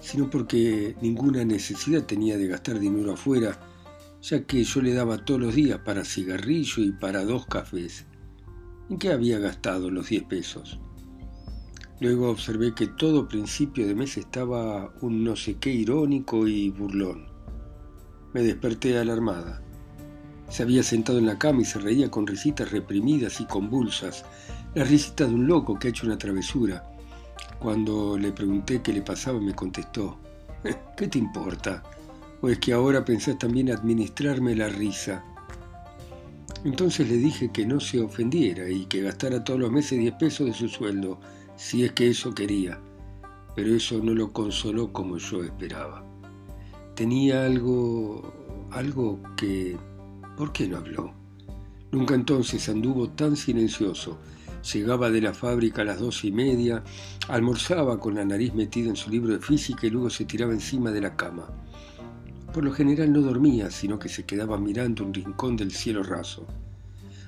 sino 0.00 0.28
porque 0.28 0.96
ninguna 1.00 1.44
necesidad 1.44 2.04
tenía 2.04 2.36
de 2.36 2.48
gastar 2.48 2.78
dinero 2.78 3.12
afuera, 3.12 3.58
ya 4.22 4.44
que 4.44 4.64
yo 4.64 4.82
le 4.82 4.94
daba 4.94 5.24
todos 5.24 5.40
los 5.40 5.54
días 5.54 5.80
para 5.80 6.04
cigarrillo 6.04 6.82
y 6.82 6.92
para 6.92 7.24
dos 7.24 7.46
cafés. 7.46 8.06
¿En 8.88 8.98
qué 8.98 9.12
había 9.12 9.38
gastado 9.38 9.90
los 9.90 10.08
diez 10.08 10.24
pesos? 10.24 10.78
Luego 12.00 12.30
observé 12.30 12.74
que 12.74 12.86
todo 12.86 13.28
principio 13.28 13.86
de 13.86 13.94
mes 13.94 14.16
estaba 14.16 14.92
un 15.00 15.22
no 15.22 15.36
sé 15.36 15.58
qué 15.58 15.70
irónico 15.70 16.46
y 16.46 16.70
burlón. 16.70 17.26
Me 18.32 18.42
desperté 18.42 18.98
alarmada. 18.98 19.62
Se 20.48 20.62
había 20.62 20.82
sentado 20.82 21.18
en 21.18 21.26
la 21.26 21.38
cama 21.38 21.62
y 21.62 21.64
se 21.64 21.78
reía 21.78 22.10
con 22.10 22.26
risitas 22.26 22.70
reprimidas 22.70 23.40
y 23.40 23.44
convulsas, 23.44 24.24
la 24.74 24.84
risita 24.84 25.26
de 25.26 25.34
un 25.34 25.46
loco 25.46 25.78
que 25.78 25.88
ha 25.88 25.90
hecho 25.90 26.06
una 26.06 26.18
travesura. 26.18 26.84
Cuando 27.58 28.16
le 28.16 28.32
pregunté 28.32 28.80
qué 28.82 28.92
le 28.92 29.02
pasaba, 29.02 29.38
me 29.38 29.54
contestó, 29.54 30.18
¿qué 30.96 31.06
te 31.06 31.18
importa? 31.18 31.82
¿O 32.42 32.48
es 32.48 32.58
que 32.58 32.72
ahora 32.72 33.04
pensás 33.04 33.38
también 33.38 33.70
administrarme 33.70 34.54
la 34.54 34.68
risa? 34.68 35.24
Entonces 36.64 37.08
le 37.08 37.16
dije 37.16 37.50
que 37.52 37.66
no 37.66 37.80
se 37.80 38.00
ofendiera 38.00 38.68
y 38.68 38.86
que 38.86 39.02
gastara 39.02 39.44
todos 39.44 39.60
los 39.60 39.72
meses 39.72 39.98
10 39.98 40.14
pesos 40.14 40.46
de 40.46 40.52
su 40.52 40.68
sueldo, 40.68 41.20
si 41.56 41.84
es 41.84 41.92
que 41.92 42.08
eso 42.08 42.34
quería, 42.34 42.80
pero 43.54 43.74
eso 43.74 43.98
no 44.02 44.12
lo 44.14 44.32
consoló 44.32 44.92
como 44.92 45.18
yo 45.18 45.42
esperaba 45.42 46.10
tenía 47.00 47.46
algo, 47.46 48.68
algo 48.72 49.22
que... 49.34 49.74
¿Por 50.36 50.52
qué 50.52 50.68
no 50.68 50.76
habló? 50.76 51.14
Nunca 51.92 52.14
entonces 52.14 52.68
anduvo 52.68 53.08
tan 53.08 53.36
silencioso. 53.36 54.18
Llegaba 54.70 55.08
de 55.08 55.22
la 55.22 55.32
fábrica 55.32 55.80
a 55.80 55.86
las 55.86 55.98
doce 55.98 56.26
y 56.26 56.32
media, 56.32 56.84
almorzaba 57.28 57.98
con 57.98 58.16
la 58.16 58.24
nariz 58.26 58.52
metida 58.52 58.90
en 58.90 58.96
su 58.96 59.08
libro 59.08 59.32
de 59.32 59.40
física 59.40 59.86
y 59.86 59.90
luego 59.90 60.10
se 60.10 60.26
tiraba 60.26 60.52
encima 60.52 60.90
de 60.90 61.00
la 61.00 61.16
cama. 61.16 61.48
Por 62.52 62.64
lo 62.64 62.72
general 62.72 63.12
no 63.12 63.20
dormía, 63.20 63.70
sino 63.70 63.98
que 63.98 64.08
se 64.08 64.24
quedaba 64.24 64.58
mirando 64.58 65.04
un 65.04 65.14
rincón 65.14 65.56
del 65.56 65.70
cielo 65.70 66.02
raso. 66.02 66.46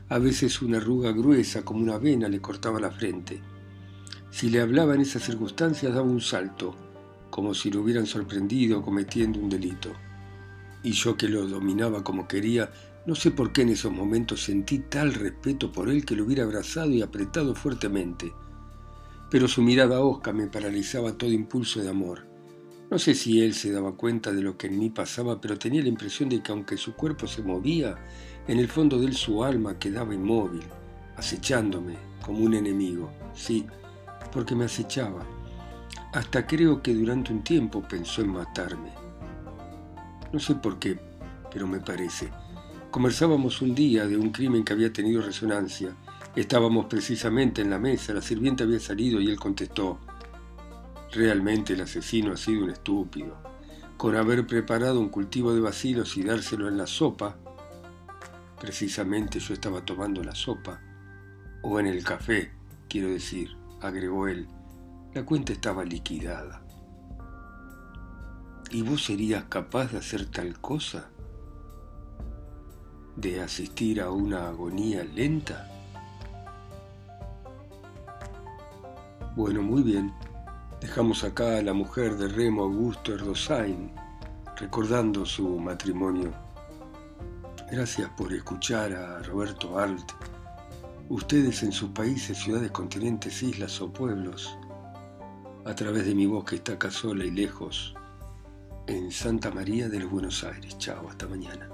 A 0.09 0.19
veces 0.19 0.61
una 0.63 0.79
arruga 0.79 1.13
gruesa 1.13 1.65
como 1.65 1.81
una 1.81 1.97
vena 1.99 2.29
le 2.29 2.41
cortaba 2.41 2.81
la 2.81 2.91
frente. 2.91 3.41
Si 4.33 4.51
le 4.51 4.61
hablaba 4.61 4.95
en 4.95 5.03
esas 5.03 5.23
circunstancias 5.23 5.95
daba 5.95 6.07
un 6.07 6.21
salto, 6.21 6.75
como 7.31 7.55
si 7.55 7.71
lo 7.71 7.83
hubieran 7.83 8.07
sorprendido 8.07 8.83
cometiendo 8.83 9.39
un 9.39 9.49
delito. 9.49 9.93
Y 10.83 10.91
yo 10.91 11.17
que 11.17 11.29
lo 11.29 11.47
dominaba 11.47 12.03
como 12.03 12.27
quería, 12.27 12.73
no 13.07 13.15
sé 13.15 13.31
por 13.31 13.53
qué 13.53 13.63
en 13.63 13.69
esos 13.71 13.93
momentos 13.93 14.43
sentí 14.43 14.81
tal 14.81 15.15
respeto 15.15 15.71
por 15.71 15.89
él 15.89 16.05
que 16.05 16.17
lo 16.17 16.25
hubiera 16.25 16.43
abrazado 16.43 16.91
y 16.91 17.01
apretado 17.01 17.55
fuertemente. 17.55 18.33
Pero 19.31 19.47
su 19.47 19.63
mirada 19.63 20.01
hosca 20.01 20.33
me 20.33 20.49
paralizaba 20.49 21.17
todo 21.17 21.31
impulso 21.31 21.81
de 21.81 21.91
amor. 21.91 22.32
No 22.93 22.99
sé 22.99 23.15
si 23.15 23.41
él 23.41 23.55
se 23.55 23.73
daba 23.73 23.93
cuenta 23.93 24.33
de 24.33 24.43
lo 24.43 24.59
que 24.59 24.67
en 24.67 24.79
mí 24.79 24.91
pasaba, 24.91 25.41
pero 25.41 25.59
tenía 25.59 25.81
la 25.81 25.89
impresión 25.89 26.29
de 26.29 26.43
que 26.43 26.53
aunque 26.53 26.77
su 26.77 26.93
cuerpo 26.93 27.27
se 27.27 27.43
movía, 27.43 27.97
en 28.47 28.59
el 28.59 28.69
fondo 28.69 28.99
de 28.99 29.07
él 29.07 29.17
su 29.17 29.43
alma 29.43 29.79
quedaba 29.79 30.15
inmóvil, 30.15 30.61
acechándome 31.17 31.97
como 32.21 32.41
un 32.41 32.53
enemigo. 32.53 33.11
Sí, 33.33 33.65
porque 34.31 34.55
me 34.55 34.67
acechaba 34.67 35.25
hasta 36.13 36.47
creo 36.47 36.83
que 36.83 36.93
durante 36.93 37.33
un 37.33 37.43
tiempo 37.43 37.83
pensó 37.83 38.21
en 38.21 38.29
matarme. 38.29 38.93
No 40.31 40.39
sé 40.39 40.57
por 40.57 40.79
qué, 40.79 40.99
pero 41.51 41.67
me 41.67 41.81
parece. 41.81 42.29
Conversábamos 42.91 43.63
un 43.63 43.75
día 43.75 44.07
de 44.07 44.19
un 44.19 44.33
crimen 44.33 44.65
que 44.65 44.75
había 44.75 44.93
tenido 44.93 45.23
resonancia. 45.23 45.97
Estábamos 46.37 46.85
precisamente 46.85 47.63
en 47.63 47.71
la 47.71 47.79
mesa, 47.79 48.13
la 48.13 48.21
sirvienta 48.21 48.65
había 48.65 48.81
salido 48.81 49.19
y 49.19 49.31
él 49.31 49.41
contestó, 49.41 49.99
realmente 51.13 51.75
el 51.75 51.83
asesino 51.83 52.33
ha 52.33 52.37
sido 52.37 52.65
un 52.65 52.71
estúpido. 52.71 53.37
Con 53.97 54.17
haber 54.17 54.47
preparado 54.47 54.99
un 54.99 55.11
cultivo 55.11 55.55
de 55.55 55.61
bacilos 55.61 56.17
y 56.17 56.25
dárselo 56.25 56.69
en 56.69 56.77
la 56.77 56.87
sopa, 56.87 57.37
precisamente 58.61 59.39
yo 59.39 59.55
estaba 59.55 59.85
tomando 59.85 60.25
la 60.25 60.35
sopa, 60.35 60.81
o 61.63 61.79
en 61.79 61.87
el 61.87 62.03
café, 62.03 62.53
quiero 62.89 63.09
decir, 63.09 63.57
agregó 63.81 64.27
él, 64.27 64.49
la 65.15 65.25
cuenta 65.25 65.53
estaba 65.53 65.85
liquidada. 65.85 66.65
¿Y 68.71 68.83
vos 68.83 69.05
serías 69.05 69.45
capaz 69.45 69.93
de 69.93 69.99
hacer 69.99 70.27
tal 70.27 70.59
cosa? 70.61 71.11
¿De 73.17 73.43
asistir 73.43 74.01
a 74.01 74.11
una 74.11 74.49
agonía 74.49 75.05
lenta? 75.05 75.69
Bueno, 79.37 79.63
muy 79.63 79.83
bien. 79.83 80.13
Dejamos 80.83 81.23
acá 81.23 81.59
a 81.59 81.63
la 81.63 81.73
mujer 81.73 82.17
de 82.17 82.27
Remo 82.27 82.65
Augusto 82.65 83.15
Erdosain, 83.15 83.93
recordando 84.57 85.25
su 85.25 85.49
matrimonio. 85.61 86.33
Gracias 87.71 88.11
por 88.17 88.33
escuchar 88.33 88.93
a 88.93 89.23
Roberto 89.23 89.79
Alt. 89.79 90.11
Ustedes 91.09 91.63
en 91.63 91.71
sus 91.71 91.91
países, 91.91 92.37
ciudades, 92.37 92.73
continentes, 92.73 93.45
islas 93.45 93.81
o 93.81 93.93
pueblos 93.93 94.59
a 95.65 95.73
través 95.73 96.05
de 96.05 96.17
mi 96.17 96.27
voz 96.27 96.45
que 96.45 96.57
está 96.57 96.73
acá 96.73 96.91
sola 96.91 97.25
y 97.25 97.31
lejos, 97.31 97.95
en 98.89 99.13
Santa 99.13 99.53
María 99.53 99.89
de 99.89 100.01
los 100.01 100.11
Buenos 100.11 100.43
Aires. 100.43 100.77
Chao, 100.79 101.09
hasta 101.09 101.29
mañana. 101.29 101.72